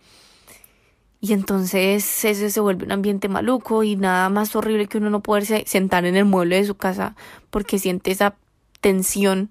y 1.24 1.34
entonces 1.34 2.26
eso 2.26 2.50
se 2.50 2.60
vuelve 2.60 2.86
un 2.86 2.92
ambiente 2.92 3.30
maluco 3.30 3.84
y 3.84 3.96
nada 3.96 4.30
más 4.30 4.56
horrible 4.56 4.88
que 4.88 4.98
uno 4.98 5.12
no 5.12 5.22
poderse 5.22 5.64
sentar 5.68 6.06
en 6.06 6.16
el 6.16 6.26
mueble 6.26 6.56
de 6.56 6.66
su 6.66 6.76
casa 6.76 7.16
porque 7.52 7.78
siente 7.78 8.10
esa 8.10 8.36
tensión. 8.82 9.50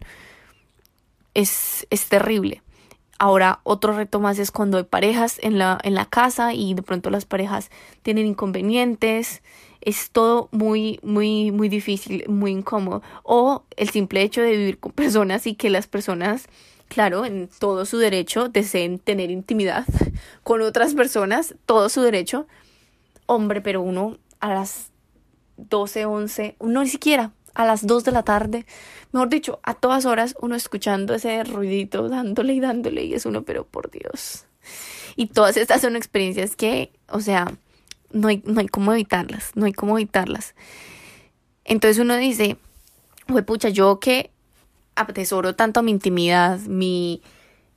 Es, 1.32 1.86
es 1.90 2.08
terrible. 2.08 2.60
Ahora, 3.22 3.60
otro 3.64 3.92
reto 3.92 4.18
más 4.18 4.38
es 4.38 4.50
cuando 4.50 4.78
hay 4.78 4.84
parejas 4.84 5.38
en 5.42 5.58
la, 5.58 5.78
en 5.82 5.92
la 5.92 6.06
casa 6.06 6.54
y 6.54 6.72
de 6.72 6.80
pronto 6.80 7.10
las 7.10 7.26
parejas 7.26 7.70
tienen 8.00 8.24
inconvenientes. 8.24 9.42
Es 9.82 10.10
todo 10.10 10.48
muy, 10.52 11.00
muy, 11.02 11.52
muy 11.52 11.68
difícil, 11.68 12.24
muy 12.28 12.50
incómodo. 12.50 13.02
O 13.22 13.64
el 13.76 13.90
simple 13.90 14.22
hecho 14.22 14.40
de 14.40 14.56
vivir 14.56 14.78
con 14.78 14.92
personas 14.94 15.46
y 15.46 15.54
que 15.54 15.68
las 15.68 15.86
personas 15.86 16.48
claro, 16.88 17.26
en 17.26 17.50
todo 17.58 17.84
su 17.84 17.98
derecho, 17.98 18.48
deseen 18.48 18.98
tener 18.98 19.30
intimidad 19.30 19.84
con 20.42 20.62
otras 20.62 20.94
personas, 20.94 21.54
todo 21.66 21.90
su 21.90 22.00
derecho. 22.00 22.46
Hombre, 23.26 23.60
pero 23.60 23.82
uno 23.82 24.16
a 24.40 24.54
las 24.54 24.92
12, 25.58 26.06
11, 26.06 26.56
no 26.58 26.82
ni 26.82 26.88
siquiera, 26.88 27.32
a 27.54 27.64
las 27.64 27.86
2 27.86 28.04
de 28.04 28.12
la 28.12 28.22
tarde, 28.22 28.66
mejor 29.12 29.28
dicho, 29.28 29.60
a 29.62 29.74
todas 29.74 30.06
horas 30.06 30.34
uno 30.40 30.54
escuchando 30.54 31.14
ese 31.14 31.42
ruidito, 31.44 32.08
dándole 32.08 32.54
y 32.54 32.60
dándole, 32.60 33.04
y 33.04 33.14
es 33.14 33.26
uno, 33.26 33.42
pero 33.42 33.64
por 33.64 33.90
Dios. 33.90 34.46
Y 35.16 35.26
todas 35.26 35.56
estas 35.56 35.80
son 35.80 35.96
experiencias 35.96 36.56
que, 36.56 36.92
o 37.08 37.20
sea, 37.20 37.52
no 38.12 38.28
hay, 38.28 38.42
no 38.44 38.60
hay 38.60 38.68
cómo 38.68 38.92
evitarlas, 38.92 39.52
no 39.54 39.66
hay 39.66 39.72
cómo 39.72 39.98
evitarlas. 39.98 40.54
Entonces 41.64 42.00
uno 42.00 42.16
dice, 42.16 42.56
pucha, 43.46 43.68
yo 43.68 44.00
que 44.00 44.30
atesoro 44.96 45.54
tanto 45.54 45.82
mi 45.82 45.90
intimidad, 45.90 46.58
mi, 46.60 47.22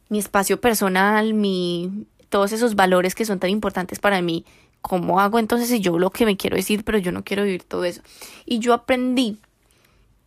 mi 0.10 0.20
espacio 0.20 0.60
personal, 0.60 1.34
mi, 1.34 2.08
todos 2.30 2.52
esos 2.52 2.76
valores 2.76 3.16
que 3.16 3.26
son 3.26 3.40
tan 3.40 3.50
importantes 3.50 4.00
para 4.00 4.22
mí. 4.22 4.46
¿Cómo 4.82 5.22
hago 5.22 5.40
entonces 5.40 5.70
si 5.70 5.80
yo 5.80 5.98
lo 5.98 6.10
que 6.10 6.26
me 6.26 6.36
quiero 6.36 6.58
decir, 6.58 6.84
pero 6.84 6.98
yo 6.98 7.12
no 7.12 7.24
quiero 7.24 7.44
vivir 7.44 7.64
todo 7.64 7.86
eso? 7.86 8.02
Y 8.46 8.60
yo 8.60 8.74
aprendí 8.74 9.38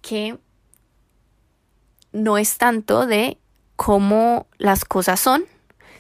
que 0.06 0.38
no 2.12 2.38
es 2.38 2.58
tanto 2.58 3.06
de 3.06 3.38
cómo 3.74 4.46
las 4.56 4.84
cosas 4.84 5.18
son, 5.18 5.44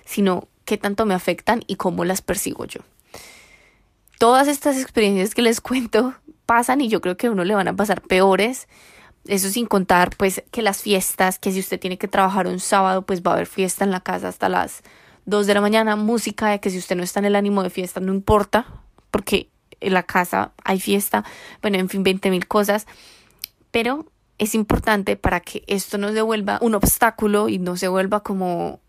sino 0.04 0.46
qué 0.64 0.78
tanto 0.78 1.06
me 1.06 1.14
afectan 1.14 1.64
y 1.66 1.74
cómo 1.74 2.04
las 2.04 2.22
percibo 2.22 2.66
yo. 2.66 2.82
Todas 4.18 4.46
estas 4.46 4.80
experiencias 4.80 5.34
que 5.34 5.42
les 5.42 5.60
cuento 5.60 6.14
pasan 6.46 6.80
y 6.80 6.88
yo 6.88 7.00
creo 7.00 7.16
que 7.16 7.26
a 7.26 7.32
uno 7.32 7.42
le 7.42 7.56
van 7.56 7.66
a 7.66 7.74
pasar 7.74 8.00
peores. 8.00 8.68
Eso 9.26 9.48
sin 9.48 9.66
contar 9.66 10.16
pues 10.16 10.44
que 10.52 10.62
las 10.62 10.82
fiestas, 10.82 11.40
que 11.40 11.50
si 11.50 11.58
usted 11.58 11.80
tiene 11.80 11.98
que 11.98 12.06
trabajar 12.06 12.46
un 12.46 12.60
sábado, 12.60 13.02
pues 13.02 13.22
va 13.22 13.32
a 13.32 13.34
haber 13.34 13.48
fiesta 13.48 13.82
en 13.82 13.90
la 13.90 14.00
casa 14.00 14.28
hasta 14.28 14.48
las 14.48 14.82
2 15.24 15.48
de 15.48 15.54
la 15.54 15.60
mañana, 15.60 15.96
música, 15.96 16.56
que 16.58 16.70
si 16.70 16.78
usted 16.78 16.94
no 16.94 17.02
está 17.02 17.18
en 17.18 17.26
el 17.26 17.34
ánimo 17.34 17.64
de 17.64 17.70
fiesta, 17.70 17.98
no 17.98 18.14
importa, 18.14 18.66
porque 19.10 19.50
en 19.80 19.94
la 19.94 20.04
casa 20.04 20.52
hay 20.62 20.78
fiesta, 20.78 21.24
bueno, 21.60 21.78
en 21.78 21.88
fin, 21.88 22.04
20 22.04 22.30
mil 22.30 22.46
cosas, 22.46 22.86
pero 23.76 24.06
es 24.38 24.54
importante 24.54 25.16
para 25.16 25.40
que 25.40 25.62
esto 25.66 25.98
no 25.98 26.10
se 26.10 26.22
vuelva 26.22 26.58
un 26.62 26.74
obstáculo 26.74 27.50
y 27.50 27.58
no 27.58 27.76
se 27.76 27.88
vuelva 27.88 28.22
como 28.22 28.80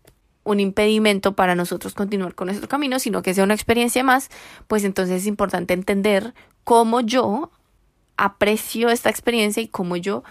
un 0.44 0.60
impedimento 0.60 1.36
para 1.36 1.54
nosotros 1.54 1.92
continuar 1.92 2.34
con 2.34 2.46
nuestro 2.46 2.70
camino, 2.70 2.98
sino 2.98 3.20
que 3.20 3.34
sea 3.34 3.44
una 3.44 3.52
experiencia 3.52 4.02
más, 4.02 4.30
pues 4.66 4.84
entonces 4.84 5.20
es 5.20 5.26
importante 5.26 5.74
entender 5.74 6.32
cómo 6.64 7.02
yo 7.02 7.50
aprecio 8.16 8.88
esta 8.88 9.10
experiencia 9.10 9.62
y 9.62 9.68
cómo 9.68 9.94
yo 9.98 10.24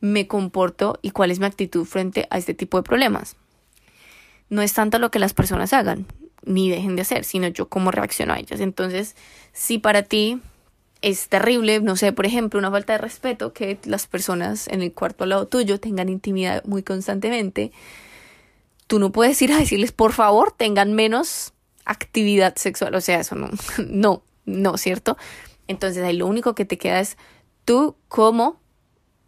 me 0.00 0.26
comporto 0.26 0.98
y 1.02 1.12
cuál 1.12 1.30
es 1.30 1.38
mi 1.38 1.46
actitud 1.46 1.84
frente 1.84 2.26
a 2.30 2.38
este 2.38 2.52
tipo 2.52 2.78
de 2.78 2.82
problemas. 2.82 3.36
No 4.48 4.60
es 4.60 4.74
tanto 4.74 4.98
lo 4.98 5.12
que 5.12 5.20
las 5.20 5.34
personas 5.34 5.72
hagan 5.72 6.06
ni 6.42 6.68
dejen 6.68 6.96
de 6.96 7.02
hacer, 7.02 7.22
sino 7.22 7.46
yo 7.46 7.68
cómo 7.68 7.92
reacciono 7.92 8.32
a 8.32 8.40
ellas. 8.40 8.58
Entonces, 8.58 9.14
si 9.52 9.78
para 9.78 10.02
ti 10.02 10.40
es 11.02 11.28
terrible, 11.28 11.80
no 11.80 11.96
sé, 11.96 12.12
por 12.12 12.26
ejemplo, 12.26 12.58
una 12.58 12.70
falta 12.70 12.92
de 12.94 12.98
respeto 12.98 13.52
que 13.52 13.78
las 13.84 14.06
personas 14.06 14.68
en 14.68 14.82
el 14.82 14.92
cuarto 14.92 15.24
al 15.24 15.30
lado 15.30 15.46
tuyo 15.46 15.80
tengan 15.80 16.08
intimidad 16.08 16.62
muy 16.64 16.82
constantemente, 16.82 17.72
tú 18.86 18.98
no 18.98 19.12
puedes 19.12 19.40
ir 19.40 19.52
a 19.52 19.58
decirles, 19.58 19.92
por 19.92 20.12
favor, 20.12 20.52
tengan 20.52 20.94
menos 20.94 21.52
actividad 21.84 22.56
sexual. 22.56 22.94
O 22.94 23.00
sea, 23.00 23.20
eso 23.20 23.34
no, 23.34 23.50
no, 23.86 24.22
no, 24.44 24.76
¿cierto? 24.76 25.16
Entonces 25.68 26.02
ahí 26.02 26.16
lo 26.16 26.26
único 26.26 26.54
que 26.54 26.64
te 26.64 26.78
queda 26.78 27.00
es 27.00 27.16
tú 27.64 27.96
cómo 28.08 28.60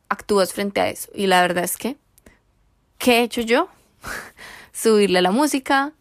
actúas 0.09 0.53
frente 0.53 0.81
a 0.81 0.89
eso. 0.89 1.11
Y 1.15 1.27
la 1.27 1.41
verdad 1.41 1.65
es 1.65 1.77
que, 1.77 1.97
¿qué 2.99 3.21
he 3.21 3.23
hecho 3.23 3.41
yo? 3.41 3.69
Subirle 4.73 5.23
la 5.23 5.31
música, 5.31 5.93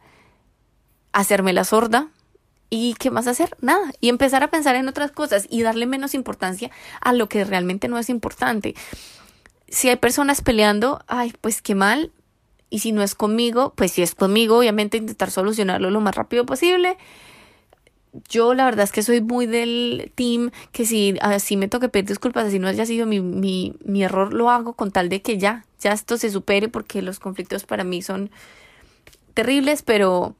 hacerme 1.13 1.53
la 1.53 1.63
sorda. 1.63 2.09
¿Y 2.71 2.95
qué 2.95 3.11
más 3.11 3.27
hacer? 3.27 3.55
Nada. 3.61 3.91
Y 3.99 4.09
empezar 4.09 4.41
a 4.43 4.49
pensar 4.49 4.75
en 4.75 4.87
otras 4.87 5.11
cosas 5.11 5.45
y 5.49 5.61
darle 5.61 5.85
menos 5.85 6.15
importancia 6.15 6.71
a 7.01 7.13
lo 7.13 7.29
que 7.29 7.43
realmente 7.43 7.87
no 7.87 7.99
es 7.99 8.09
importante. 8.09 8.75
Si 9.67 9.89
hay 9.89 9.97
personas 9.97 10.41
peleando, 10.41 11.03
ay, 11.05 11.33
pues 11.41 11.61
qué 11.61 11.75
mal. 11.75 12.11
Y 12.69 12.79
si 12.79 12.93
no 12.93 13.03
es 13.03 13.13
conmigo, 13.13 13.73
pues 13.75 13.91
si 13.91 14.01
es 14.01 14.15
conmigo, 14.15 14.57
obviamente 14.57 14.97
intentar 14.97 15.29
solucionarlo 15.29 15.91
lo 15.91 15.99
más 15.99 16.15
rápido 16.15 16.45
posible 16.45 16.97
yo 18.29 18.53
la 18.53 18.65
verdad 18.65 18.83
es 18.83 18.91
que 18.91 19.03
soy 19.03 19.21
muy 19.21 19.45
del 19.45 20.11
team 20.15 20.51
que 20.71 20.85
si 20.85 21.15
así 21.21 21.57
me 21.57 21.67
toque 21.67 21.89
pedir 21.89 22.07
disculpas, 22.07 22.45
así 22.45 22.59
no 22.59 22.67
haya 22.67 22.85
sido 22.85 23.05
mi, 23.05 23.21
mi, 23.21 23.75
mi 23.85 24.03
error, 24.03 24.33
lo 24.33 24.49
hago 24.49 24.73
con 24.73 24.91
tal 24.91 25.09
de 25.09 25.21
que 25.21 25.37
ya, 25.37 25.65
ya 25.79 25.93
esto 25.93 26.17
se 26.17 26.29
supere 26.29 26.67
porque 26.67 27.01
los 27.01 27.19
conflictos 27.19 27.63
para 27.63 27.83
mí 27.83 28.01
son 28.01 28.29
terribles, 29.33 29.81
pero 29.81 30.35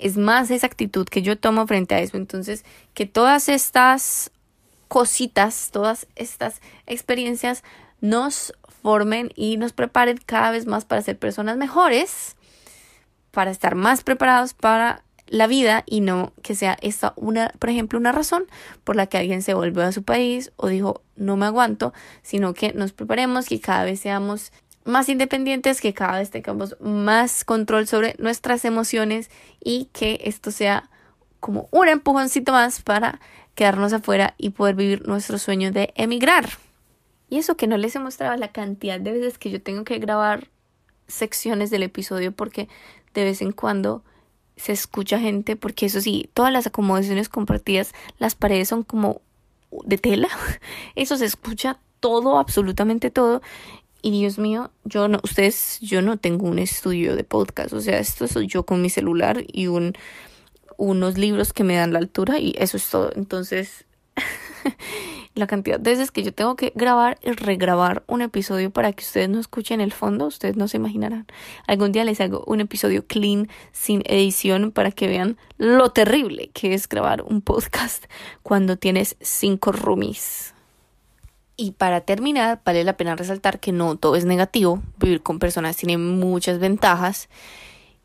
es 0.00 0.16
más 0.16 0.50
esa 0.50 0.66
actitud 0.66 1.06
que 1.06 1.22
yo 1.22 1.38
tomo 1.38 1.66
frente 1.66 1.94
a 1.94 2.00
eso. 2.00 2.16
Entonces, 2.16 2.64
que 2.94 3.06
todas 3.06 3.48
estas 3.48 4.30
cositas, 4.88 5.70
todas 5.70 6.08
estas 6.16 6.60
experiencias 6.86 7.62
nos 8.00 8.52
formen 8.82 9.30
y 9.36 9.56
nos 9.56 9.72
preparen 9.72 10.18
cada 10.24 10.50
vez 10.50 10.66
más 10.66 10.84
para 10.84 11.02
ser 11.02 11.18
personas 11.18 11.56
mejores, 11.56 12.36
para 13.30 13.50
estar 13.50 13.74
más 13.74 14.02
preparados 14.02 14.54
para 14.54 15.04
la 15.28 15.46
vida 15.46 15.84
y 15.86 16.00
no 16.00 16.32
que 16.42 16.56
sea 16.56 16.76
esta 16.80 17.12
una, 17.16 17.52
por 17.60 17.70
ejemplo, 17.70 17.98
una 17.98 18.10
razón 18.10 18.44
por 18.82 18.96
la 18.96 19.06
que 19.06 19.18
alguien 19.18 19.42
se 19.42 19.54
volvió 19.54 19.84
a 19.84 19.92
su 19.92 20.02
país 20.02 20.50
o 20.56 20.66
dijo 20.66 21.02
no 21.14 21.36
me 21.36 21.46
aguanto, 21.46 21.92
sino 22.22 22.52
que 22.52 22.72
nos 22.72 22.92
preparemos, 22.92 23.46
que 23.46 23.60
cada 23.60 23.84
vez 23.84 24.00
seamos 24.00 24.50
más 24.84 25.08
independientes, 25.08 25.80
que 25.80 25.94
cada 25.94 26.18
vez 26.18 26.30
tengamos 26.30 26.76
más 26.80 27.44
control 27.44 27.86
sobre 27.86 28.14
nuestras 28.18 28.64
emociones 28.64 29.30
y 29.62 29.86
que 29.92 30.20
esto 30.24 30.50
sea 30.50 30.90
como 31.38 31.68
un 31.70 31.88
empujoncito 31.88 32.52
más 32.52 32.82
para 32.82 33.20
quedarnos 33.54 33.92
afuera 33.92 34.34
y 34.38 34.50
poder 34.50 34.74
vivir 34.74 35.06
nuestro 35.06 35.38
sueño 35.38 35.72
de 35.72 35.92
emigrar. 35.96 36.48
Y 37.28 37.38
eso 37.38 37.56
que 37.56 37.66
no 37.66 37.76
les 37.76 37.94
he 37.94 37.98
mostrado 37.98 38.36
la 38.36 38.52
cantidad 38.52 39.00
de 39.00 39.12
veces 39.12 39.38
que 39.38 39.50
yo 39.50 39.62
tengo 39.62 39.84
que 39.84 39.98
grabar 39.98 40.48
secciones 41.06 41.70
del 41.70 41.82
episodio 41.82 42.32
porque 42.32 42.68
de 43.14 43.24
vez 43.24 43.42
en 43.42 43.52
cuando 43.52 44.02
se 44.56 44.72
escucha 44.72 45.18
gente, 45.18 45.56
porque 45.56 45.86
eso 45.86 46.00
sí, 46.00 46.30
todas 46.34 46.52
las 46.52 46.66
acomodaciones 46.66 47.28
compartidas, 47.28 47.92
las 48.18 48.34
paredes 48.34 48.68
son 48.68 48.82
como 48.82 49.22
de 49.84 49.98
tela, 49.98 50.28
eso 50.96 51.16
se 51.16 51.24
escucha 51.24 51.78
todo, 52.00 52.38
absolutamente 52.38 53.10
todo. 53.10 53.42
Y 54.02 54.10
Dios 54.12 54.38
mío, 54.38 54.70
yo 54.84 55.08
no, 55.08 55.20
ustedes, 55.22 55.78
yo 55.80 56.00
no 56.00 56.16
tengo 56.16 56.46
un 56.46 56.58
estudio 56.58 57.16
de 57.16 57.24
podcast, 57.24 57.72
o 57.74 57.80
sea, 57.80 57.98
esto 57.98 58.26
soy 58.28 58.46
yo 58.46 58.64
con 58.64 58.80
mi 58.80 58.88
celular 58.88 59.44
y 59.46 59.66
un, 59.66 59.92
unos 60.78 61.18
libros 61.18 61.52
que 61.52 61.64
me 61.64 61.76
dan 61.76 61.92
la 61.92 61.98
altura 61.98 62.38
y 62.38 62.54
eso 62.56 62.78
es 62.78 62.88
todo. 62.88 63.12
Entonces, 63.14 63.84
la 65.34 65.46
cantidad 65.46 65.78
de 65.78 65.90
veces 65.90 66.10
que 66.10 66.22
yo 66.22 66.32
tengo 66.32 66.56
que 66.56 66.72
grabar 66.74 67.18
y 67.22 67.32
regrabar 67.32 68.02
un 68.06 68.22
episodio 68.22 68.70
para 68.70 68.92
que 68.92 69.04
ustedes 69.04 69.28
no 69.28 69.38
escuchen 69.38 69.80
el 69.80 69.92
fondo, 69.92 70.26
ustedes 70.26 70.56
no 70.56 70.66
se 70.68 70.78
imaginarán. 70.78 71.26
Algún 71.66 71.92
día 71.92 72.04
les 72.04 72.20
hago 72.20 72.42
un 72.46 72.60
episodio 72.60 73.06
clean, 73.06 73.48
sin 73.72 74.02
edición, 74.06 74.72
para 74.72 74.90
que 74.90 75.08
vean 75.08 75.36
lo 75.58 75.90
terrible 75.90 76.50
que 76.54 76.74
es 76.74 76.88
grabar 76.88 77.22
un 77.22 77.42
podcast 77.42 78.06
cuando 78.42 78.76
tienes 78.76 79.16
cinco 79.20 79.72
roomies. 79.72 80.54
Y 81.62 81.72
para 81.72 82.00
terminar, 82.00 82.62
vale 82.64 82.84
la 82.84 82.96
pena 82.96 83.16
resaltar 83.16 83.60
que 83.60 83.70
no 83.70 83.94
todo 83.96 84.16
es 84.16 84.24
negativo. 84.24 84.82
Vivir 84.98 85.22
con 85.22 85.38
personas 85.38 85.76
tiene 85.76 85.98
muchas 85.98 86.58
ventajas. 86.58 87.28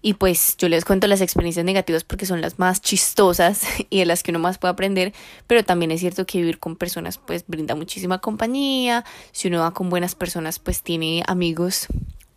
Y 0.01 0.15
pues 0.15 0.57
yo 0.57 0.67
les 0.67 0.83
cuento 0.83 1.07
las 1.07 1.21
experiencias 1.21 1.65
negativas 1.65 2.03
porque 2.03 2.25
son 2.25 2.41
las 2.41 2.59
más 2.59 2.81
chistosas 2.81 3.61
y 3.89 3.99
de 3.99 4.05
las 4.05 4.23
que 4.23 4.31
uno 4.31 4.39
más 4.39 4.57
puede 4.57 4.73
aprender, 4.73 5.13
pero 5.47 5.63
también 5.63 5.91
es 5.91 6.01
cierto 6.01 6.25
que 6.25 6.39
vivir 6.39 6.59
con 6.59 6.75
personas 6.75 7.17
pues 7.17 7.45
brinda 7.47 7.75
muchísima 7.75 8.19
compañía, 8.19 9.05
si 9.31 9.47
uno 9.47 9.61
va 9.61 9.71
con 9.71 9.89
buenas 9.89 10.15
personas 10.15 10.59
pues 10.59 10.83
tiene 10.83 11.23
amigos 11.25 11.87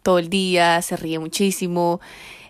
todo 0.05 0.21
el 0.21 0.31
día, 0.31 0.81
se 0.83 0.97
ríe 0.97 1.19
muchísimo, 1.19 2.01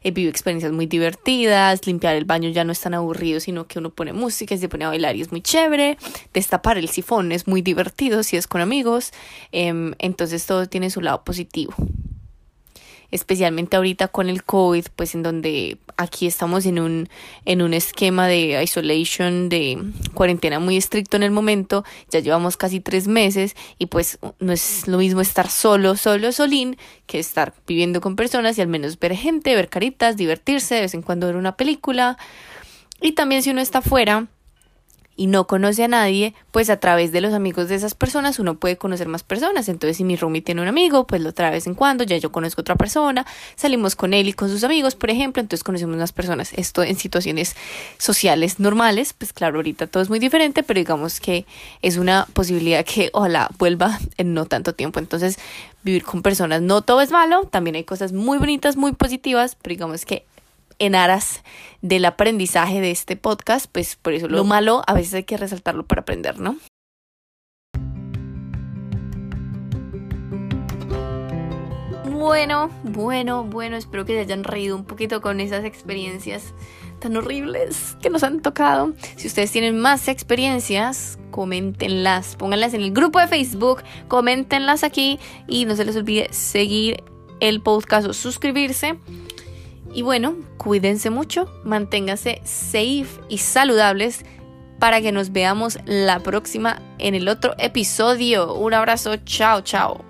eh, 0.03 0.11
vive 0.11 0.31
experiencias 0.31 0.73
muy 0.73 0.87
divertidas, 0.87 1.87
limpiar 1.87 2.17
el 2.17 2.25
baño 2.25 2.49
ya 2.51 2.65
no 2.65 2.73
es 2.73 2.81
tan 2.81 2.95
aburrido, 2.95 3.41
sino 3.41 3.67
que 3.67 3.79
uno 3.79 3.91
pone 3.91 4.13
música 4.13 4.55
y 4.55 4.59
se 4.59 4.69
pone 4.69 4.85
a 4.85 4.89
bailar 4.89 5.17
y 5.17 5.23
es 5.23 5.31
muy 5.31 5.41
chévere, 5.41 5.99
destapar 6.33 6.79
el 6.79 6.89
sifón 6.89 7.33
es 7.33 7.47
muy 7.47 7.63
divertido 7.63 8.23
si 8.23 8.37
es 8.37 8.47
con 8.47 8.61
amigos, 8.61 9.13
em, 9.53 9.95
entonces 9.99 10.47
todo 10.47 10.67
tiene 10.67 10.91
su 10.91 11.01
lado 11.01 11.25
positivo 11.25 11.75
especialmente 13.11 13.77
ahorita 13.77 14.09
con 14.09 14.29
el 14.29 14.45
COVID, 14.45 14.87
pues 14.97 15.15
en 15.15 15.23
donde 15.23 15.79
aquí 15.97 16.27
estamos 16.27 16.67
en 16.67 16.79
un, 16.79 17.09
en 17.45 17.63
un 17.63 17.75
esquema 17.75 18.27
de 18.27 18.63
isolation, 18.63 19.49
de 19.49 19.79
cuarentena 20.15 20.59
muy 20.59 20.77
estricto 20.77 21.17
en 21.17 21.23
el 21.23 21.31
momento, 21.31 21.85
ya 22.11 22.21
llevamos 22.21 22.57
casi 22.57 22.81
tres 22.81 23.09
meses 23.09 23.57
y 23.79 23.87
pues 23.87 24.19
no 24.39 24.53
es 24.53 24.87
lo 24.87 24.99
mismo 24.99 25.21
estar 25.21 25.49
solo, 25.49 25.97
solo, 25.97 26.33
solín, 26.33 26.77
que 27.07 27.19
estar 27.19 27.55
viviendo 27.67 28.01
con 28.01 28.17
personas 28.17 28.59
y 28.59 28.61
al 28.61 28.69
menos 28.69 28.99
ver 28.99 29.17
gente, 29.17 29.55
ver 29.55 29.69
caritas, 29.69 30.17
divertirse, 30.17 30.77
de 30.77 30.81
vez 30.83 30.95
en 30.95 31.03
cuando 31.03 31.27
ver 31.27 31.37
una 31.37 31.57
película. 31.57 32.19
Y 33.01 33.13
también 33.13 33.43
si 33.43 33.51
uno 33.51 33.61
está 33.61 33.79
afuera, 33.79 34.27
y 35.19 35.27
no 35.27 35.49
conoce 35.49 35.83
a 35.83 35.89
nadie, 35.89 36.33
pues 36.53 36.71
a 36.71 36.79
través 36.79 37.11
de 37.11 37.21
los 37.21 37.35
amigos 37.35 37.69
de 37.69 37.75
esas 37.75 37.95
personas 37.95 38.39
uno 38.39 38.55
puede 38.55 38.79
conocer 38.79 39.09
más 39.09 39.25
personas. 39.25 39.69
Entonces, 39.69 39.97
si 39.97 40.05
mi 40.05 40.15
roomie 40.15 40.43
tiene 40.43 40.63
un 40.63 40.69
amigo, 40.69 41.09
pues 41.09 41.21
lo 41.21 41.35
trae 41.35 41.51
de 41.51 41.57
vez 41.57 41.67
en 41.67 41.75
cuando, 41.75 42.05
ya 42.05 42.17
yo 42.17 42.31
conozco 42.31 42.61
a 42.61 42.63
otra 42.63 42.77
persona, 42.77 43.27
salimos 43.57 43.97
con 43.97 44.15
él 44.15 44.29
y 44.29 44.33
con 44.33 44.49
sus 44.49 44.63
amigos, 44.63 44.95
por 44.95 45.11
ejemplo, 45.11 45.41
entonces 45.41 45.65
conocemos 45.65 45.97
más 45.97 46.13
personas. 46.13 46.53
Esto 46.55 46.85
en 46.85 46.97
situaciones 46.97 47.57
sociales 47.99 48.61
normales, 48.61 49.13
pues 49.13 49.33
claro, 49.33 49.57
ahorita 49.57 49.89
todo 49.89 50.05
es 50.05 50.09
muy 50.09 50.21
diferente, 50.21 50.63
pero 50.63 50.79
digamos 50.79 51.19
que 51.19 51.47
es 51.83 51.97
una 51.97 52.29
posibilidad 52.33 52.85
que 52.85 53.11
ojalá 53.13 53.51
vuelva 53.59 53.99
en 54.19 54.35
no 54.35 54.47
tanto 54.47 54.73
tiempo. 54.73 55.01
Entonces, 55.01 55.37
vivir 55.83 56.05
con 56.05 56.23
personas 56.23 56.63
no 56.63 56.83
todo 56.83 57.01
es 57.01 57.11
malo, 57.11 57.43
también 57.51 57.75
hay 57.75 57.85
cosas 57.85 58.13
muy 58.13 58.39
bonitas, 58.39 58.77
muy 58.77 58.93
positivas, 58.93 59.57
pero 59.61 59.73
digamos 59.73 60.05
que 60.05 60.25
en 60.79 60.95
aras 60.95 61.43
del 61.83 62.05
aprendizaje 62.05 62.81
de 62.81 62.91
este 62.91 63.17
podcast, 63.17 63.67
pues 63.71 63.97
por 63.97 64.13
eso 64.13 64.29
lo 64.29 64.45
malo 64.45 64.83
a 64.87 64.95
veces 64.95 65.15
hay 65.15 65.25
que 65.25 65.37
resaltarlo 65.37 65.87
para 65.87 66.03
aprender, 66.03 66.39
¿no? 66.39 66.57
Bueno, 72.19 72.69
bueno, 72.83 73.45
bueno, 73.45 73.77
espero 73.77 74.05
que 74.05 74.15
se 74.15 74.21
hayan 74.21 74.43
reído 74.43 74.75
un 74.75 74.85
poquito 74.85 75.21
con 75.21 75.39
esas 75.39 75.65
experiencias 75.65 76.53
tan 76.99 77.17
horribles 77.17 77.97
que 78.03 78.11
nos 78.11 78.25
han 78.25 78.41
tocado. 78.41 78.93
Si 79.17 79.29
ustedes 79.29 79.53
tienen 79.53 79.79
más 79.79 80.09
experiencias, 80.09 81.19
coméntenlas, 81.31 82.35
pónganlas 82.35 82.75
en 82.75 82.83
el 82.83 82.93
grupo 82.93 83.21
de 83.21 83.29
Facebook, 83.29 83.83
coméntenlas 84.09 84.83
aquí 84.83 85.21
y 85.47 85.65
no 85.65 85.77
se 85.77 85.85
les 85.85 85.95
olvide 85.95 86.29
seguir 86.33 87.05
el 87.41 87.63
podcast 87.63 88.09
o 88.09 88.13
suscribirse. 88.13 88.99
Y 89.95 90.03
bueno, 90.03 90.37
cuídense 90.59 91.11
mucho, 91.11 91.49
manténganse 91.65 92.41
safe 92.45 93.09
y 93.29 93.39
saludables 93.39 94.25
para 94.79 95.01
que 95.01 95.13
nos 95.13 95.33
veamos 95.33 95.79
la 95.87 96.21
próxima 96.21 96.81
en 96.99 97.15
el 97.15 97.29
otro 97.29 97.55
episodio. 97.59 98.55
Un 98.55 98.75
abrazo, 98.75 99.17
chao, 99.25 99.63
chao. 99.63 100.08